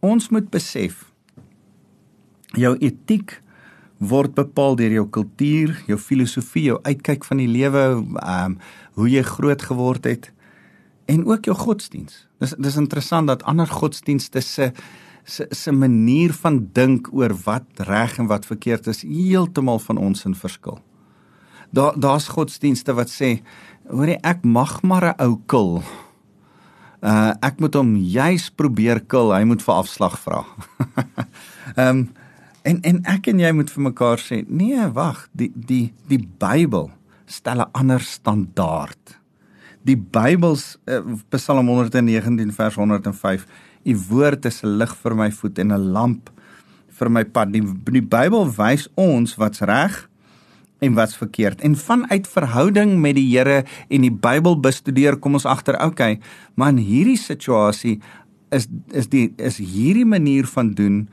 ons 0.00 0.28
moet 0.30 0.50
besef 0.50 1.04
jou 2.56 2.76
etiek 2.78 3.42
word 3.98 4.34
bepaal 4.34 4.76
deur 4.78 4.92
jou 4.94 5.06
kultuur, 5.10 5.74
jou 5.90 5.98
filosofie, 5.98 6.68
jou 6.70 6.78
uitkyk 6.86 7.24
van 7.26 7.42
die 7.42 7.50
lewe, 7.50 7.84
ehm 8.22 8.54
um, 8.54 8.58
hoe 8.98 9.08
jy 9.10 9.22
groot 9.22 9.62
geword 9.62 10.04
het 10.10 10.32
en 11.06 11.22
ook 11.26 11.46
jou 11.46 11.54
godsdiens. 11.56 12.26
Dis 12.42 12.54
dis 12.58 12.76
interessant 12.76 13.30
dat 13.30 13.44
ander 13.46 13.66
godsdienste 13.66 14.40
se 14.40 14.72
se 15.24 15.46
se 15.50 15.72
manier 15.72 16.32
van 16.32 16.58
dink 16.72 17.12
oor 17.12 17.34
wat 17.44 17.66
reg 17.86 18.18
en 18.18 18.26
wat 18.26 18.46
verkeerd 18.46 18.86
is 18.86 19.02
heeltemal 19.02 19.78
van 19.78 19.98
ons 19.98 20.24
in 20.24 20.34
verskil. 20.34 20.80
Daar 21.70 22.00
daar's 22.00 22.28
godsdienste 22.28 22.94
wat 22.94 23.10
sê, 23.12 23.42
hoorie 23.88 24.18
ek 24.22 24.44
mag 24.44 24.82
maar 24.82 25.14
'n 25.14 25.22
ou 25.22 25.40
kil. 25.46 25.82
Uh 26.98 27.32
ek 27.46 27.60
moet 27.62 27.74
hom 27.78 27.94
juis 27.96 28.48
probeer 28.50 29.00
kil, 29.06 29.30
hy 29.30 29.44
moet 29.46 29.62
vir 29.62 29.74
afslag 29.74 30.18
vra. 30.18 30.42
Ehm 31.76 31.88
um, 31.88 32.08
en 32.68 32.80
en 32.84 32.98
ek 33.08 33.30
en 33.30 33.38
jy 33.40 33.52
moet 33.54 33.70
vir 33.70 33.84
mekaar 33.86 34.20
sê, 34.20 34.42
nee, 34.48 34.82
wag, 34.92 35.28
die 35.32 35.52
die 35.54 35.92
die 36.10 36.20
Bybel 36.20 36.90
stel 37.26 37.62
'n 37.62 37.70
ander 37.72 38.02
standaard. 38.02 39.14
Die 39.86 39.96
Bybels 39.96 40.76
uh, 40.90 41.00
Psalm 41.30 41.68
119 41.68 42.52
vers 42.52 42.74
105 42.74 43.46
U 43.84 43.94
woord 44.10 44.44
is 44.44 44.62
'n 44.64 44.76
lig 44.78 44.92
vir 44.96 45.14
my 45.14 45.30
voet 45.30 45.58
en 45.58 45.72
'n 45.72 45.92
lamp 45.92 46.30
vir 46.98 47.10
my 47.10 47.24
pad. 47.24 47.52
Die, 47.52 47.62
die 47.62 48.02
Bybel 48.02 48.50
wys 48.56 48.88
ons 48.96 49.36
wat's 49.36 49.60
reg 49.60 50.07
en 50.78 50.94
wat's 50.94 51.16
verkeerd. 51.16 51.60
En 51.60 51.76
vanuit 51.76 52.28
verhouding 52.28 52.98
met 53.00 53.16
die 53.18 53.26
Here 53.30 53.64
en 53.88 54.04
die 54.06 54.12
Bybel 54.12 54.60
bestudeer, 54.60 55.16
kom 55.16 55.38
ons 55.38 55.46
agter, 55.48 55.78
okay, 55.84 56.18
maar 56.54 56.74
in 56.74 56.82
hierdie 56.82 57.18
situasie 57.18 57.98
is 58.54 58.68
is 58.96 59.10
die 59.12 59.32
is 59.36 59.58
hierdie 59.60 60.06
manier 60.08 60.46
van 60.48 60.72
doen 60.72 61.08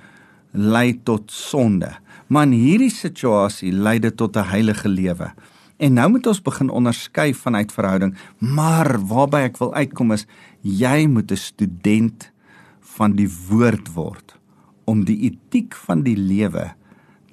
lei 0.52 0.96
tot 1.04 1.32
sonde. 1.32 1.92
Maar 2.28 2.48
in 2.48 2.56
hierdie 2.56 2.94
situasie 2.94 3.74
lei 3.74 4.00
dit 4.00 4.16
tot 4.18 4.38
'n 4.38 4.50
heilige 4.54 4.90
lewe. 4.90 5.34
En 5.78 5.94
nou 5.94 6.10
moet 6.10 6.28
ons 6.28 6.42
begin 6.42 6.70
onderskei 6.70 7.34
vanuit 7.34 7.72
verhouding, 7.72 8.16
maar 8.40 8.96
waarby 9.08 9.38
ek 9.38 9.58
wil 9.58 9.74
uitkom 9.74 10.12
is 10.12 10.26
jy 10.62 11.08
moet 11.08 11.32
'n 11.32 11.38
student 11.38 12.32
van 12.80 13.16
die 13.16 13.30
woord 13.50 13.94
word 13.94 14.38
om 14.86 15.04
die 15.04 15.20
etiek 15.32 15.76
van 15.76 16.04
die 16.04 16.18
lewe 16.18 16.74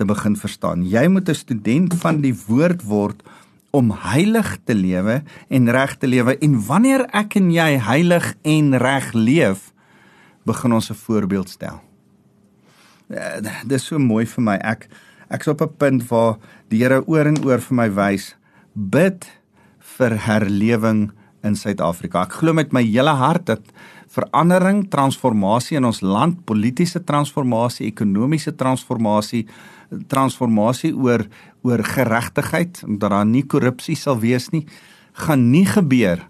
te 0.03 0.09
begin 0.09 0.35
verstaan. 0.37 0.83
Jy 0.83 1.07
moet 1.09 1.29
'n 1.29 1.35
student 1.35 1.95
van 1.95 2.21
die 2.21 2.35
woord 2.35 2.83
word 2.83 3.23
om 3.71 3.91
heilig 3.91 4.59
te 4.65 4.75
lewe 4.75 5.23
en 5.49 5.71
reg 5.71 5.97
te 5.97 6.07
lewe 6.07 6.37
en 6.39 6.59
wanneer 6.67 7.07
ek 7.15 7.37
en 7.37 7.51
jy 7.51 7.79
heilig 7.79 8.35
en 8.43 8.75
reg 8.79 9.13
leef, 9.13 9.73
begin 10.45 10.73
ons 10.73 10.91
'n 10.91 10.95
voorbeeld 10.95 11.49
stel. 11.49 11.81
Uh, 13.09 13.41
dit 13.63 13.73
is 13.73 13.87
so 13.87 13.99
mooi 13.99 14.27
vir 14.27 14.43
my. 14.43 14.57
Ek 14.57 14.89
ek's 15.31 15.49
op 15.49 15.63
'n 15.63 15.77
punt 15.77 16.09
waar 16.09 16.37
die 16.69 16.83
Here 16.83 17.03
oor 17.07 17.27
en 17.27 17.45
oor 17.45 17.61
vir 17.61 17.77
my 17.77 17.91
wys 17.91 18.35
bid 18.75 19.27
vir 19.79 20.11
herlewing 20.11 21.13
in 21.43 21.55
Suid-Afrika. 21.55 22.23
Ek 22.23 22.33
glo 22.33 22.53
met 22.53 22.73
my 22.73 22.83
hele 22.83 23.15
hart 23.15 23.47
dat 23.47 23.63
verandering, 24.13 24.89
transformasie 24.91 25.77
in 25.77 25.85
ons 25.85 26.01
land, 26.01 26.45
politieke 26.45 27.01
transformasie, 27.05 27.87
ekonomiese 27.87 28.55
transformasie, 28.55 29.47
transformasie 30.09 30.93
oor 30.95 31.27
oor 31.63 31.79
geregtigheid, 31.87 32.81
dat 32.99 33.13
daar 33.13 33.27
nie 33.27 33.45
korrupsie 33.47 33.95
sal 33.95 34.19
wees 34.19 34.49
nie, 34.51 34.65
gaan 35.27 35.51
nie 35.53 35.67
gebeur 35.69 36.25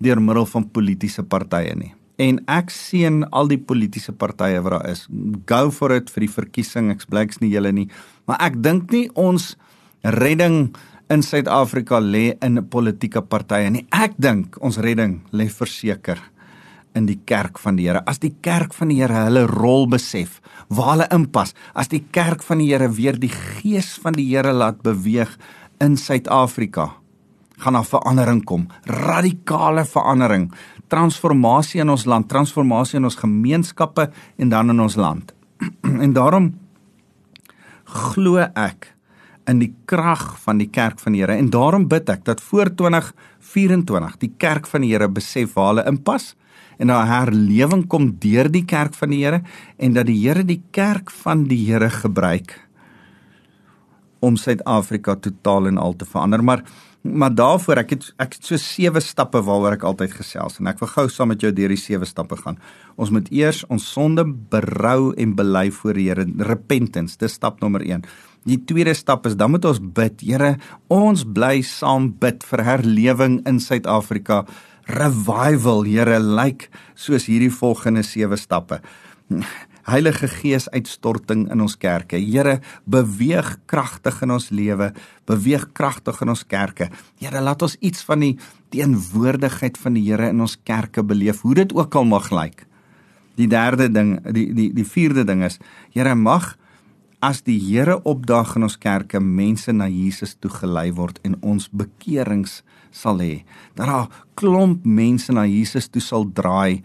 deur 0.00 0.20
middel 0.22 0.46
van 0.48 0.64
politieke 0.72 1.24
partye 1.28 1.74
nie. 1.76 1.92
En 2.18 2.40
ek 2.50 2.72
sien 2.74 3.20
al 3.30 3.50
die 3.50 3.60
politieke 3.60 4.14
partye 4.16 4.62
wat 4.64 4.78
daar 4.78 4.88
is. 4.90 5.04
Go 5.46 5.70
for 5.74 5.92
it 5.94 6.08
vir 6.10 6.24
die 6.26 6.32
verkiesing. 6.32 6.88
Ek 6.94 7.04
blyks 7.10 7.42
nie 7.42 7.52
julle 7.52 7.70
nie, 7.74 7.86
maar 8.26 8.40
ek 8.48 8.58
dink 8.62 8.90
nie 8.94 9.06
ons 9.14 9.52
redding 10.02 10.72
in 11.12 11.22
Suid-Afrika 11.24 12.00
lê 12.02 12.32
in 12.44 12.62
politieke 12.70 13.22
partye 13.22 13.70
nie. 13.70 13.84
Ek 13.94 14.16
dink 14.18 14.58
ons 14.64 14.80
redding 14.82 15.20
lê 15.30 15.46
verseker 15.52 16.20
in 16.98 17.06
die 17.08 17.18
kerk 17.28 17.58
van 17.62 17.78
die 17.78 17.86
Here. 17.88 18.02
As 18.10 18.20
die 18.22 18.34
kerk 18.44 18.74
van 18.76 18.92
die 18.92 18.98
Here 19.00 19.24
hulle 19.28 19.46
rol 19.50 19.86
besef, 19.90 20.40
waar 20.68 20.96
hulle 20.96 21.08
inpas, 21.14 21.54
as 21.78 21.90
die 21.92 22.02
kerk 22.14 22.44
van 22.46 22.62
die 22.62 22.70
Here 22.72 22.90
weer 22.92 23.18
die 23.18 23.32
gees 23.32 23.94
van 24.02 24.18
die 24.18 24.26
Here 24.28 24.52
laat 24.52 24.82
beweeg 24.86 25.36
in 25.84 25.96
Suid-Afrika, 25.96 26.90
gaan 27.58 27.74
daar 27.74 27.86
verandering 27.86 28.44
kom, 28.46 28.68
radikale 28.86 29.84
verandering, 29.86 30.50
transformasie 30.88 31.82
in 31.82 31.90
ons 31.90 32.06
land, 32.06 32.28
transformasie 32.30 33.00
in 33.00 33.08
ons 33.08 33.18
gemeenskappe 33.18 34.08
en 34.38 34.52
dan 34.52 34.70
in 34.74 34.80
ons 34.80 34.96
land. 34.98 35.34
en 36.04 36.14
daarom 36.14 36.52
glo 37.88 38.38
ek 38.38 38.92
in 39.48 39.62
die 39.62 39.72
krag 39.88 40.34
van 40.44 40.60
die 40.60 40.68
kerk 40.70 41.00
van 41.00 41.16
die 41.16 41.22
Here 41.24 41.38
en 41.38 41.48
daarom 41.50 41.88
bid 41.88 42.10
ek 42.12 42.26
dat 42.28 42.42
voor 42.44 42.70
2024 42.76 44.18
die 44.20 44.32
kerk 44.36 44.68
van 44.68 44.84
die 44.84 44.92
Here 44.92 45.08
besef 45.08 45.56
waar 45.56 45.72
hulle 45.72 45.86
inpas 45.88 46.34
en 46.78 46.90
'n 46.90 47.06
herlewing 47.06 47.86
kom 47.86 48.16
deur 48.18 48.50
die 48.50 48.64
kerk 48.64 48.94
van 48.94 49.10
die 49.10 49.24
Here 49.24 49.42
en 49.76 49.92
dat 49.92 50.06
die 50.06 50.28
Here 50.28 50.44
die 50.44 50.62
kerk 50.70 51.10
van 51.10 51.44
die 51.44 51.66
Here 51.66 51.90
gebruik 51.90 52.68
om 54.20 54.36
Suid-Afrika 54.36 55.14
totaal 55.14 55.66
en 55.66 55.78
al 55.78 55.96
te 55.96 56.04
verander. 56.04 56.44
Maar 56.44 56.62
maar 57.02 57.34
daarvoor 57.34 57.76
ek 57.76 57.90
het 57.90 58.06
ek 58.18 58.32
het 58.34 58.44
so 58.44 58.56
sewe 58.56 59.00
stappe 59.00 59.40
waaroor 59.42 59.76
ek 59.76 59.84
altyd 59.86 60.12
gesels 60.18 60.58
en 60.58 60.66
ek 60.66 60.80
wil 60.82 60.88
gou 60.88 61.06
saam 61.08 61.30
met 61.30 61.40
jou 61.40 61.52
deur 61.54 61.68
die 61.68 61.78
sewe 61.78 62.04
stappe 62.04 62.36
gaan. 62.36 62.58
Ons 62.96 63.12
moet 63.14 63.30
eers 63.32 63.62
ons 63.70 63.92
sonde 63.92 64.24
berou 64.26 65.14
en 65.14 65.34
bely 65.38 65.70
voor 65.70 65.94
die 65.94 66.08
Here, 66.08 66.26
repentance. 66.38 67.16
Dis 67.16 67.38
stap 67.38 67.60
nommer 67.62 67.86
1. 67.86 68.02
Die 68.50 68.58
tweede 68.64 68.94
stap 68.94 69.26
is 69.26 69.36
dan 69.36 69.54
moet 69.54 69.64
ons 69.64 69.80
bid. 69.80 70.20
Here, 70.20 70.56
ons 70.88 71.24
bly 71.24 71.62
saam 71.62 72.10
bid 72.18 72.44
vir 72.50 72.64
herlewing 72.66 73.40
in 73.46 73.62
Suid-Afrika 73.62 74.44
revival, 74.88 75.84
Here, 75.86 76.18
lyk 76.18 76.36
like, 76.36 76.68
soos 76.96 77.28
hierdie 77.28 77.52
volgende 77.52 78.02
sewe 78.06 78.38
stappe. 78.40 78.80
Heilige 79.88 80.28
Gees 80.28 80.66
uitstorting 80.68 81.46
in 81.52 81.62
ons 81.64 81.76
kerke. 81.80 82.18
Here, 82.20 82.58
beweeg 82.84 83.54
kragtig 83.70 84.20
in 84.24 84.32
ons 84.34 84.50
lewe, 84.52 84.90
beweeg 85.28 85.68
kragtig 85.76 86.20
in 86.24 86.32
ons 86.34 86.44
kerke. 86.44 86.90
Here, 87.20 87.40
laat 87.44 87.64
ons 87.64 87.76
iets 87.80 88.04
van 88.08 88.24
die 88.24 88.34
teenwoordigheid 88.72 89.80
van 89.80 89.96
die 89.96 90.04
Here 90.08 90.30
in 90.32 90.44
ons 90.44 90.58
kerke 90.68 91.04
beleef, 91.04 91.44
hoe 91.44 91.56
dit 91.62 91.72
ook 91.76 91.96
al 91.96 92.08
mag 92.08 92.32
lyk. 92.32 92.64
Die 93.38 93.48
derde 93.48 93.86
ding, 93.92 94.16
die 94.34 94.48
die 94.52 94.72
die 94.74 94.88
vierde 94.88 95.24
ding 95.28 95.44
is, 95.46 95.60
Here, 95.94 96.16
mag 96.16 96.56
as 97.24 97.40
die 97.46 97.58
Here 97.58 97.98
opdag 98.04 98.56
in 98.58 98.66
ons 98.68 98.76
kerke 98.80 99.20
mense 99.20 99.72
na 99.72 99.88
Jesus 99.88 100.36
toe 100.36 100.50
gelei 100.52 100.90
word 100.94 101.18
en 101.26 101.38
ons 101.42 101.68
bekeerings 101.70 102.62
sal 102.90 103.20
hê 103.20 103.44
dat 103.74 103.86
daar 103.86 104.08
klomp 104.34 104.84
mense 104.84 105.32
na 105.32 105.46
Jesus 105.46 105.88
toe 105.88 106.02
sal 106.02 106.24
draai 106.24 106.82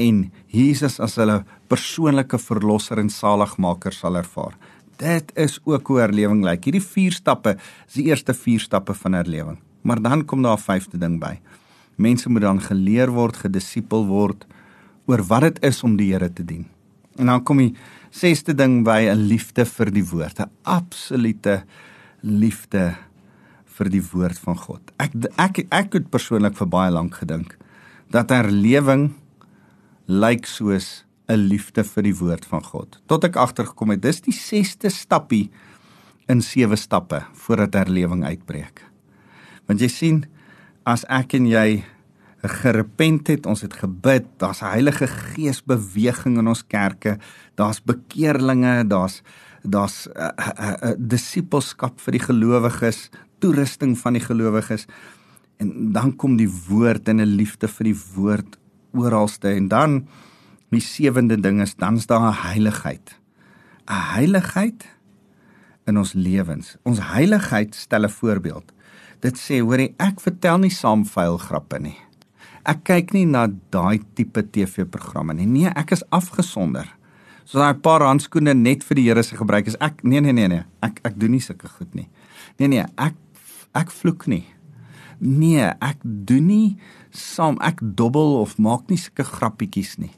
en 0.00 0.30
Jesus 0.48 0.98
as 1.00 1.16
hulle 1.20 1.42
persoonlike 1.68 2.38
verlosser 2.40 3.00
en 3.02 3.10
saligmaker 3.12 3.92
sal 3.92 4.16
ervaar. 4.16 4.56
Dit 5.00 5.32
is 5.36 5.58
ook 5.64 5.88
hoe 5.88 6.00
herlewing 6.02 6.42
lyk. 6.44 6.64
Hierdie 6.68 6.84
vier 6.84 7.12
stappe 7.16 7.56
is 7.86 7.96
die 7.96 8.08
eerste 8.10 8.34
vier 8.36 8.60
stappe 8.60 8.94
van 8.94 9.16
herlewing. 9.16 9.58
Maar 9.82 10.02
dan 10.02 10.24
kom 10.24 10.42
daar 10.42 10.58
'n 10.58 10.66
vyfde 10.66 10.98
ding 10.98 11.20
by. 11.20 11.38
Mense 11.96 12.28
moet 12.28 12.42
dan 12.42 12.60
geleer 12.60 13.10
word, 13.10 13.36
gedisipel 13.36 14.06
word 14.06 14.46
oor 15.06 15.22
wat 15.22 15.40
dit 15.40 15.64
is 15.64 15.82
om 15.82 15.96
die 15.96 16.12
Here 16.12 16.32
te 16.32 16.44
dien. 16.44 16.66
En 17.18 17.26
dan 17.26 17.42
kom 17.42 17.56
die 17.56 17.74
sesde 18.10 18.54
ding 18.54 18.84
by 18.84 19.08
'n 19.08 19.26
liefde 19.28 19.64
vir 19.64 19.90
die 19.90 20.04
woord, 20.04 20.40
'n 20.40 20.50
absolute 20.64 21.64
liefde 22.22 22.96
vir 23.80 23.90
die 23.92 24.04
woord 24.04 24.38
van 24.44 24.58
God. 24.60 24.92
Ek 25.00 25.16
ek 25.40 25.64
ek 25.72 25.96
het 25.96 26.10
persoonlik 26.12 26.58
vir 26.60 26.68
baie 26.68 26.92
lank 26.92 27.16
gedink 27.22 27.56
dat 28.12 28.32
herlewing 28.34 29.14
lyk 30.10 30.46
soos 30.46 31.04
'n 31.30 31.48
liefde 31.48 31.84
vir 31.84 32.02
die 32.02 32.16
woord 32.18 32.44
van 32.44 32.62
God. 32.62 33.00
Tot 33.06 33.24
ek 33.24 33.36
agtergekom 33.36 33.94
het, 33.94 34.02
dis 34.02 34.20
die 34.20 34.34
sesde 34.34 34.90
stappie 34.90 35.50
in 36.28 36.42
sewe 36.42 36.76
stappe 36.76 37.22
voordat 37.32 37.74
herlewing 37.74 38.24
uitbreek. 38.24 38.82
Want 39.66 39.80
jy 39.80 39.88
sien, 39.88 40.26
as 40.84 41.04
ek 41.08 41.34
en 41.34 41.46
jy 41.46 41.84
gerepent 42.42 43.28
het, 43.28 43.46
ons 43.46 43.60
het 43.60 43.74
gebid, 43.74 44.26
daar's 44.38 44.62
'n 44.62 44.72
Heilige 44.74 45.06
Gees 45.06 45.62
beweging 45.62 46.38
in 46.38 46.48
ons 46.48 46.66
kerke, 46.66 47.18
daar's 47.54 47.80
bekeerlinge, 47.80 48.86
daar's 48.88 49.22
daar's 49.62 50.08
'n 50.08 50.18
uh, 50.18 50.24
eh, 50.24 50.32
uh, 50.36 50.48
eh, 50.48 50.68
uh, 50.68 50.90
eh, 50.90 50.96
disipelskap 50.98 52.00
vir 52.00 52.12
die 52.12 52.24
gelowiges, 52.24 53.10
toerusting 53.40 53.96
van 53.98 54.18
die 54.18 54.24
gelowiges. 54.24 54.86
En 55.60 55.92
dan 55.92 56.14
kom 56.16 56.36
die 56.36 56.50
woord 56.68 57.08
en 57.08 57.20
'n 57.20 57.36
liefde 57.36 57.68
vir 57.68 57.84
die 57.84 57.98
woord 58.14 58.58
oralste 58.92 59.48
en 59.48 59.68
dan 59.68 60.06
die 60.70 60.80
sewende 60.80 61.40
ding 61.40 61.60
is 61.60 61.74
dan's 61.74 62.06
daar 62.06 62.30
'n 62.30 62.42
heiligheid. 62.46 63.16
'n 63.88 64.04
Heiligheid 64.14 64.86
in 65.86 65.98
ons 65.98 66.12
lewens. 66.12 66.76
Ons 66.82 67.00
heiligheid 67.00 67.74
stel 67.74 68.04
'n 68.04 68.08
voorbeeld. 68.08 68.72
Dit 69.20 69.36
sê, 69.36 69.60
hoorie, 69.60 69.94
ek 69.98 70.20
vertel 70.20 70.58
nie 70.58 70.70
saam 70.70 71.04
vuil 71.06 71.36
grappe 71.38 71.78
nie. 71.78 71.96
Ek 72.64 72.84
kyk 72.84 73.12
nie 73.12 73.26
na 73.26 73.48
daai 73.72 74.00
tipe 74.14 74.42
TV-programme 74.42 75.34
nie. 75.34 75.46
Nee, 75.46 75.72
ek 75.76 75.90
is 75.90 76.04
afgesonder. 76.10 76.88
So 77.44 77.58
daai 77.58 77.74
paar 77.82 78.04
handskoene 78.06 78.54
net 78.54 78.84
vir 78.84 78.94
die 78.94 79.06
Here 79.08 79.22
se 79.22 79.36
gebruik 79.36 79.66
is 79.66 79.76
ek 79.80 80.04
nee 80.04 80.20
nee 80.20 80.32
nee 80.32 80.48
nee. 80.48 80.64
Ek 80.82 81.00
ek 81.04 81.18
doen 81.20 81.30
nie 81.30 81.40
sulke 81.40 81.68
goed 81.68 81.94
nie. 81.94 82.08
Nee 82.58 82.68
nee, 82.68 82.84
ek 82.96 83.14
ek 83.76 83.90
vloek 83.90 84.26
nie. 84.26 84.44
Nee, 85.20 85.68
ek 85.80 86.00
doen 86.02 86.46
nie 86.46 86.78
saam 87.10 87.58
ek 87.60 87.82
dobbel 87.82 88.38
of 88.40 88.56
maak 88.58 88.88
nie 88.88 88.98
sulke 88.98 89.26
grappietjies 89.26 89.98
nie. 89.98 90.12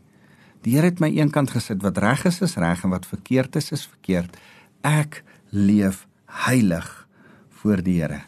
Die 0.62 0.76
Here 0.76 0.86
het 0.92 1.00
my 1.02 1.10
eenkant 1.10 1.50
gesit 1.50 1.82
wat 1.82 1.98
reg 1.98 2.24
is 2.28 2.40
is 2.44 2.56
reg 2.60 2.84
en 2.84 2.92
wat 2.94 3.08
verkeerd 3.08 3.56
is 3.58 3.72
is 3.72 3.86
verkeerd. 3.86 4.36
Ek 4.86 5.24
leef 5.50 6.06
heilig 6.46 6.86
voor 7.62 7.82
die 7.82 7.98
Here. 8.00 8.22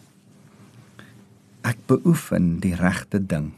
Ek 1.64 1.78
beoefen 1.86 2.58
die 2.60 2.74
regte 2.74 3.20
ding. 3.22 3.52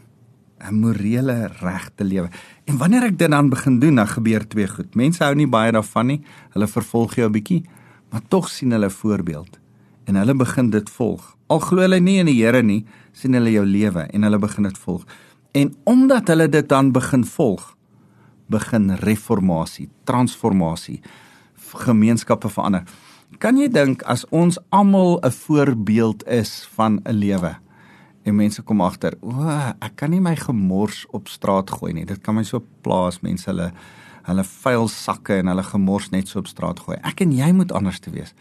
'n 0.61 0.81
morele 0.81 1.51
regte 1.61 2.05
lewe. 2.05 2.31
En 2.65 2.77
wanneer 2.77 3.03
ek 3.11 3.19
dit 3.19 3.31
dan 3.31 3.49
begin 3.49 3.79
doen, 3.79 3.95
dan 3.95 4.09
gebeur 4.09 4.47
twee 4.49 4.69
goed. 4.69 4.95
Mense 4.95 5.25
hou 5.25 5.35
nie 5.35 5.47
baie 5.47 5.73
daarvan 5.73 6.07
nie. 6.07 6.21
Hulle 6.55 6.67
vervolg 6.67 7.15
jou 7.15 7.29
'n 7.29 7.33
bietjie, 7.33 7.65
maar 8.11 8.23
tog 8.29 8.49
sien 8.49 8.71
hulle 8.71 8.91
voorbeeld 8.91 9.59
en 10.05 10.15
hulle 10.15 10.35
begin 10.35 10.71
dit 10.71 10.91
volg. 10.91 11.36
Al 11.47 11.61
glo 11.63 11.85
hulle 11.85 12.01
nie 12.01 12.19
in 12.19 12.27
die 12.27 12.39
Here 12.41 12.63
nie, 12.63 12.85
sien 13.13 13.35
hulle 13.35 13.53
jou 13.53 13.65
lewe 13.67 14.09
en 14.13 14.27
hulle 14.27 14.39
begin 14.43 14.67
dit 14.67 14.79
volg. 14.79 15.07
En 15.55 15.75
omdat 15.85 16.29
hulle 16.29 16.49
dit 16.49 16.69
dan 16.69 16.93
begin 16.93 17.25
volg, 17.25 17.77
begin 18.51 18.91
reformatie, 19.03 19.89
transformasie, 20.05 21.01
gemeenskappe 21.87 22.51
verander. 22.51 22.85
Kan 23.43 23.59
jy 23.59 23.69
dink 23.73 24.03
as 24.07 24.25
ons 24.31 24.59
almal 24.71 25.19
'n 25.23 25.31
voorbeeld 25.31 26.27
is 26.27 26.69
van 26.75 27.01
'n 27.05 27.13
lewe 27.13 27.57
en 28.25 28.35
mense 28.35 28.63
kom 28.63 28.81
agter, 28.81 29.15
o, 29.23 29.47
ek 29.81 29.97
kan 29.97 30.11
nie 30.11 30.21
my 30.21 30.35
gemors 30.37 31.05
op 31.15 31.29
straat 31.29 31.71
gooi 31.71 31.93
nie. 31.93 32.05
Dit 32.05 32.23
kan 32.23 32.35
my 32.35 32.43
so 32.43 32.63
plaas 32.83 33.21
mense 33.23 33.47
hulle 33.47 33.73
hulle 34.27 34.43
vuil 34.45 34.89
sakke 34.89 35.37
en 35.39 35.47
hulle 35.47 35.63
gemors 35.63 36.11
net 36.11 36.29
so 36.29 36.39
op 36.39 36.47
straat 36.47 36.81
gooi. 36.81 36.97
Ek 37.07 37.21
en 37.21 37.33
jy 37.33 37.53
moet 37.53 37.73
anders 37.73 38.01
te 38.03 38.11
wees. 38.11 38.35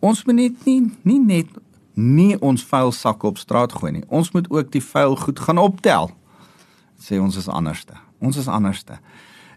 Ons 0.00 0.26
moet 0.26 0.36
net 0.36 0.66
nie 0.66 0.90
nie 1.04 1.18
net 1.18 1.46
nie 1.94 2.38
ons 2.40 2.64
vuil 2.64 2.92
sakke 2.92 3.26
op 3.26 3.38
straat 3.38 3.72
gooi 3.72 3.92
nie. 3.92 4.04
Ons 4.08 4.30
moet 4.32 4.50
ook 4.50 4.70
die 4.72 4.84
vuil 4.84 5.16
goed 5.16 5.40
gaan 5.40 5.58
optel. 5.58 6.10
Sê 7.00 7.20
ons 7.20 7.36
is 7.36 7.48
anderste. 7.48 7.94
Ons 8.20 8.36
is 8.36 8.48
anderste 8.48 9.00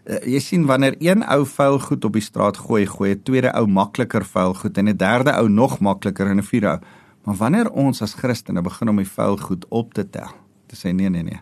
uh, 0.04 0.20
jy 0.28 0.40
sien 0.42 0.66
wanneer 0.68 0.96
een 1.02 1.24
ou 1.30 1.44
vuil 1.48 1.78
goed 1.80 2.04
op 2.04 2.16
die 2.16 2.24
straat 2.24 2.58
gooi, 2.66 2.84
gooi 2.86 3.14
'n 3.14 3.22
tweede 3.22 3.52
ou 3.52 3.66
makliker 3.66 4.24
vuil 4.24 4.54
goed 4.54 4.78
en 4.78 4.88
'n 4.88 4.96
derde 4.96 5.32
ou 5.32 5.48
nog 5.48 5.80
makliker 5.80 6.26
en 6.26 6.38
'n 6.38 6.42
vierde 6.42 6.68
ou. 6.68 6.78
Maar 7.24 7.36
wanneer 7.36 7.70
ons 7.70 8.02
as 8.02 8.14
Christene 8.14 8.62
begin 8.62 8.88
om 8.88 8.96
die 8.96 9.08
vuil 9.08 9.36
goed 9.36 9.64
op 9.68 9.94
te 9.94 10.10
tel, 10.10 10.30
te 10.66 10.76
sê 10.76 10.94
nee 10.94 11.08
nee 11.08 11.22
nee. 11.22 11.40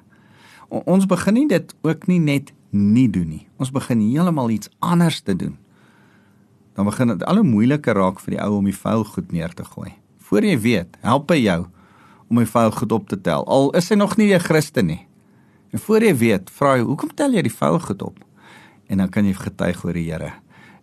O, 0.69 0.83
ons 0.85 1.07
begin 1.07 1.35
nie 1.35 1.49
dit 1.49 1.75
ook 1.83 2.07
nie 2.07 2.21
net 2.21 2.53
nie 2.71 3.11
doen 3.11 3.29
nie. 3.29 3.49
Ons 3.57 3.71
begin 3.71 4.01
heeltemal 4.01 4.51
iets 4.51 4.71
anders 4.79 5.21
te 5.21 5.37
doen. 5.37 5.59
Dan 6.75 6.85
begin 6.85 7.07
dit 7.07 7.25
al 7.25 7.37
hoe 7.37 7.45
moeiliker 7.45 7.95
raak 7.95 8.21
vir 8.21 8.31
die 8.31 8.43
ou 8.43 8.57
om 8.57 8.65
die 8.65 8.77
vuil 8.77 9.05
goed 9.05 9.33
neer 9.33 9.55
te 9.55 9.65
gooi. 9.65 9.93
Voor 10.33 10.45
jy 10.49 10.57
weet, 10.57 10.97
help 11.05 11.29
hy 11.29 11.43
jou 11.45 11.67
om 12.33 12.39
die 12.41 12.49
vuil 12.49 12.71
goed 12.73 12.93
op 12.97 13.09
te 13.09 13.21
tel. 13.21 13.45
Al 13.45 13.69
is 13.77 13.91
hy 13.93 13.97
nog 14.01 14.17
nie 14.17 14.33
'n 14.33 14.41
Christen 14.41 14.87
nie. 14.87 15.07
En 15.73 15.79
voor 15.79 16.01
jy 16.01 16.17
weet, 16.17 16.51
vra 16.51 16.77
hy, 16.77 16.81
"Hoekom 16.81 17.15
tel 17.15 17.33
jy 17.33 17.43
die 17.43 17.53
vuil 17.53 17.79
goed 17.79 18.03
op?" 18.03 18.25
en 18.93 19.01
dan 19.01 19.09
kan 19.09 19.27
jy 19.27 19.33
getuig 19.37 19.85
oor 19.87 19.97
die 19.97 20.09
Here. 20.11 20.33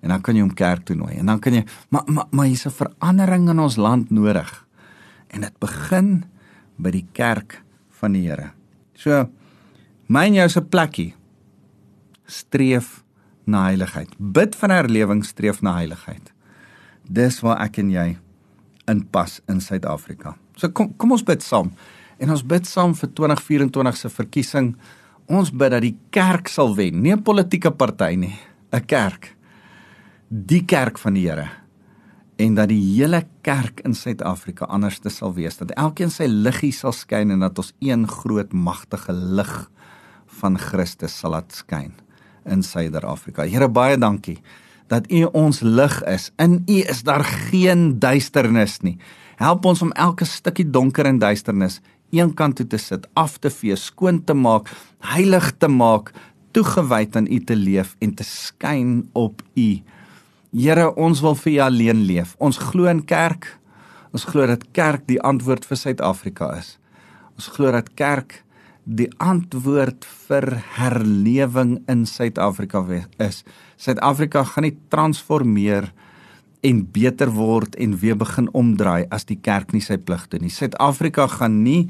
En 0.01 0.13
dan 0.13 0.23
kan 0.23 0.38
jy 0.38 0.41
hom 0.41 0.53
kerk 0.55 0.85
toe 0.88 0.95
nooi. 0.97 1.17
En 1.19 1.29
dan 1.29 1.41
kan 1.43 1.59
jy 1.59 1.65
maar 1.93 2.07
maar, 2.07 2.27
maar 2.31 2.49
hier's 2.49 2.65
'n 2.65 2.71
verandering 2.71 3.49
in 3.49 3.59
ons 3.59 3.75
land 3.75 4.09
nodig. 4.09 4.65
En 5.27 5.41
dit 5.41 5.59
begin 5.59 6.25
by 6.77 6.91
die 6.91 7.07
kerk 7.13 7.62
van 7.89 8.13
die 8.13 8.27
Here. 8.27 8.51
So 8.93 9.29
myn 10.07 10.33
jou 10.33 10.49
se 10.49 10.62
plekkie 10.62 11.13
streef 12.25 13.03
na 13.45 13.63
heiligheid. 13.63 14.09
Bid 14.17 14.55
van 14.55 14.69
herlewing 14.69 15.25
streef 15.25 15.62
na 15.62 15.73
heiligheid. 15.73 16.33
Dis 17.09 17.39
waar 17.41 17.62
ek 17.62 17.77
en 17.77 17.89
jy 17.89 18.17
inpas 18.89 19.39
in 19.49 19.62
Suid-Afrika. 19.62 20.36
So 20.58 20.71
kom 20.75 20.93
kom 20.97 21.15
ons 21.15 21.25
bid 21.25 21.43
saam. 21.45 21.71
En 22.19 22.34
ons 22.34 22.43
bid 22.43 22.67
saam 22.67 22.95
vir 22.97 23.13
2024 23.15 23.97
se 23.97 24.10
verkiesing 24.10 24.73
ons 25.30 25.52
bid 25.54 25.71
dat 25.71 25.86
die 25.86 25.95
kerk 26.12 26.49
sal 26.49 26.75
wen, 26.75 27.02
nie 27.02 27.13
'n 27.13 27.23
politieke 27.23 27.71
party 27.71 28.15
nie, 28.15 28.39
'n 28.73 28.86
kerk. 28.86 29.36
Die 30.30 30.65
kerk 30.65 30.97
van 30.97 31.13
die 31.13 31.30
Here 31.30 31.49
en 32.39 32.56
dat 32.56 32.69
die 32.71 32.80
hele 32.80 33.25
kerk 33.43 33.82
in 33.84 33.93
Suid-Afrika 33.93 34.65
anders 34.71 34.99
te 35.04 35.12
sal 35.12 35.34
wees, 35.36 35.58
dat 35.60 35.73
elkeen 35.75 36.12
sy 36.12 36.30
liggie 36.30 36.71
sal 36.71 36.95
skyn 36.95 37.32
en 37.36 37.43
dat 37.43 37.60
ons 37.60 37.73
een 37.84 38.08
groot 38.08 38.54
magtige 38.54 39.12
lig 39.12 39.69
van 40.39 40.58
Christus 40.58 41.17
sal 41.19 41.36
laat 41.36 41.52
skyn 41.52 41.91
in 42.45 42.63
Suid-Afrika. 42.63 43.43
Here 43.43 43.67
baie 43.67 43.97
dankie 43.99 44.39
dat 44.89 45.08
U 45.12 45.23
ons 45.38 45.62
lig 45.62 45.95
is. 46.10 46.32
In 46.41 46.63
U 46.65 46.82
is 46.89 47.04
daar 47.06 47.23
geen 47.23 47.99
duisternis 47.99 48.80
nie. 48.82 48.97
Help 49.39 49.65
ons 49.65 49.82
om 49.86 49.93
elke 49.95 50.25
stukkie 50.25 50.67
donker 50.67 51.08
en 51.08 51.21
duisternis 51.21 51.80
een 52.12 52.34
kant 52.34 52.58
toe 52.58 52.65
te 52.67 52.78
sit, 52.82 53.06
af 53.13 53.38
te 53.38 53.52
vee, 53.54 53.75
skoon 53.78 54.23
te 54.25 54.34
maak, 54.34 54.69
heilig 55.13 55.52
te 55.62 55.69
maak, 55.69 56.12
toegewyd 56.52 57.15
aan 57.15 57.30
U 57.30 57.39
te 57.45 57.56
leef 57.56 57.95
en 58.02 58.15
te 58.17 58.25
skyn 58.25 59.10
op 59.13 59.43
U. 59.54 59.69
Here, 60.49 60.89
ons 60.97 61.21
wil 61.21 61.38
vir 61.38 61.54
U 61.54 61.58
alleen 61.67 62.04
leef. 62.10 62.34
Ons 62.41 62.58
glo 62.71 62.89
in 62.89 63.04
kerk. 63.06 63.52
Ons 64.10 64.25
glo 64.25 64.47
dat 64.49 64.65
kerk 64.73 65.06
die 65.06 65.21
antwoord 65.21 65.67
vir 65.69 65.78
Suid-Afrika 65.78 66.49
is. 66.58 66.78
Ons 67.38 67.52
glo 67.54 67.71
dat 67.71 67.93
kerk 67.93 68.41
die 68.89 69.10
antwoord 69.21 70.08
vir 70.25 70.47
herlewing 70.80 71.78
in 71.91 72.08
Suid-Afrika 72.10 72.82
is. 73.21 73.43
Suid-Afrika 73.79 74.43
gaan 74.43 74.67
nie 74.67 74.75
transformeer 74.91 75.89
en 76.67 76.81
beter 76.91 77.31
word 77.31 77.77
en 77.79 77.95
weer 78.01 78.17
begin 78.19 78.49
omdraai 78.57 79.07
as 79.15 79.23
die 79.29 79.39
kerk 79.39 79.71
nie 79.71 79.83
sy 79.83 79.95
plig 79.97 80.25
doen 80.31 80.43
nie. 80.43 80.51
Suid-Afrika 80.51 81.29
gaan 81.31 81.61
nie 81.63 81.85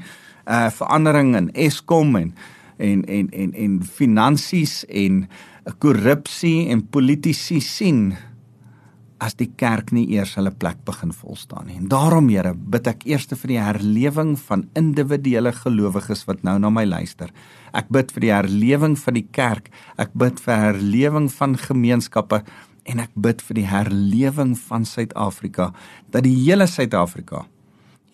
uh, 0.46 0.68
verandering 0.70 1.34
in 1.38 1.50
Eskom 1.58 2.14
en 2.16 2.32
en 2.80 3.02
en 3.04 3.30
en 3.36 3.50
en 3.54 3.80
finansies 3.84 4.84
en 4.88 5.24
korrupsie 5.82 6.70
en 6.72 6.86
politici 6.86 7.60
sien 7.60 8.14
as 9.20 9.36
die 9.36 9.50
kerk 9.60 9.92
nie 9.92 10.06
eers 10.14 10.34
hulle 10.38 10.50
plek 10.50 10.80
begin 10.88 11.12
vol 11.12 11.36
staan 11.36 11.68
nie. 11.68 11.76
En 11.76 11.90
daarom 11.92 12.30
Here, 12.32 12.54
bid 12.54 12.88
ek 12.88 13.04
eers 13.06 13.28
vir 13.28 13.52
die 13.52 13.60
herlewing 13.60 14.36
van 14.48 14.64
individuele 14.78 15.52
gelowiges 15.52 16.24
wat 16.26 16.42
nou 16.46 16.58
na 16.58 16.70
my 16.72 16.86
luister. 16.88 17.30
Ek 17.76 17.92
bid 17.92 18.10
vir 18.12 18.26
die 18.26 18.32
herlewing 18.32 18.96
van 18.98 19.14
die 19.14 19.26
kerk. 19.30 19.70
Ek 20.00 20.10
bid 20.14 20.40
vir 20.40 20.56
herlewing 20.70 21.28
van 21.30 21.56
gemeenskappe 21.60 22.42
En 22.88 23.00
ek 23.02 23.12
bid 23.14 23.42
vir 23.44 23.58
die 23.60 23.68
herlewing 23.68 24.54
van 24.58 24.86
Suid-Afrika 24.88 25.70
dat 26.10 26.24
die 26.26 26.34
hele 26.34 26.66
Suid-Afrika 26.70 27.44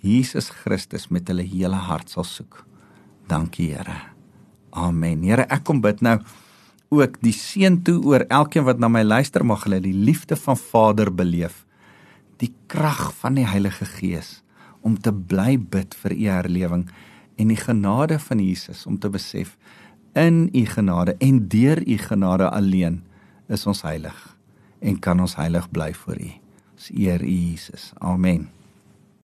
Jesus 0.05 0.51
Christus 0.63 1.09
met 1.11 1.31
hulle 1.31 1.47
hele 1.47 1.79
hart 1.89 2.13
sal 2.13 2.27
soek. 2.29 2.61
Dankie 3.31 3.73
Here. 3.73 3.97
Amen. 4.77 5.25
Here, 5.25 5.47
ek 5.51 5.65
kom 5.67 5.81
bid 5.83 6.03
nou 6.05 6.19
ook 6.89 7.19
die 7.23 7.35
seën 7.35 7.81
toe 7.83 7.99
oor 8.05 8.27
elkeen 8.29 8.67
wat 8.67 8.79
na 8.79 8.89
my 8.89 9.03
luister 9.03 9.45
mag 9.45 9.65
hulle 9.67 9.81
die 9.83 9.95
liefde 9.95 10.37
van 10.37 10.57
Vader 10.57 11.11
beleef. 11.15 11.65
Die 12.39 12.53
krag 12.71 13.11
van 13.21 13.39
die 13.39 13.47
Heilige 13.47 13.89
Gees 13.97 14.43
om 14.87 14.99
te 15.01 15.13
bly 15.13 15.57
bid 15.59 15.97
vir 16.03 16.15
u 16.15 16.27
herlewing 16.31 16.87
en 17.37 17.51
die 17.51 17.59
genade 17.59 18.19
van 18.23 18.41
Jesus 18.41 18.87
om 18.87 18.99
te 18.99 19.11
besef 19.11 19.57
in 20.17 20.49
u 20.55 20.65
genade 20.65 21.17
en 21.19 21.49
deur 21.49 21.83
u 21.89 21.99
genade 21.99 22.49
alleen 22.51 23.03
is 23.49 23.67
ons 23.67 23.83
heilig 23.83 24.37
en 24.81 24.99
kan 24.99 25.21
ons 25.21 25.37
heilig 25.37 25.71
bly 25.71 25.93
voor 25.95 26.21
u. 26.21 26.31
Ons 26.77 26.91
eer 26.93 27.23
u 27.23 27.33
Jesus. 27.51 27.93
Amen. 27.99 28.56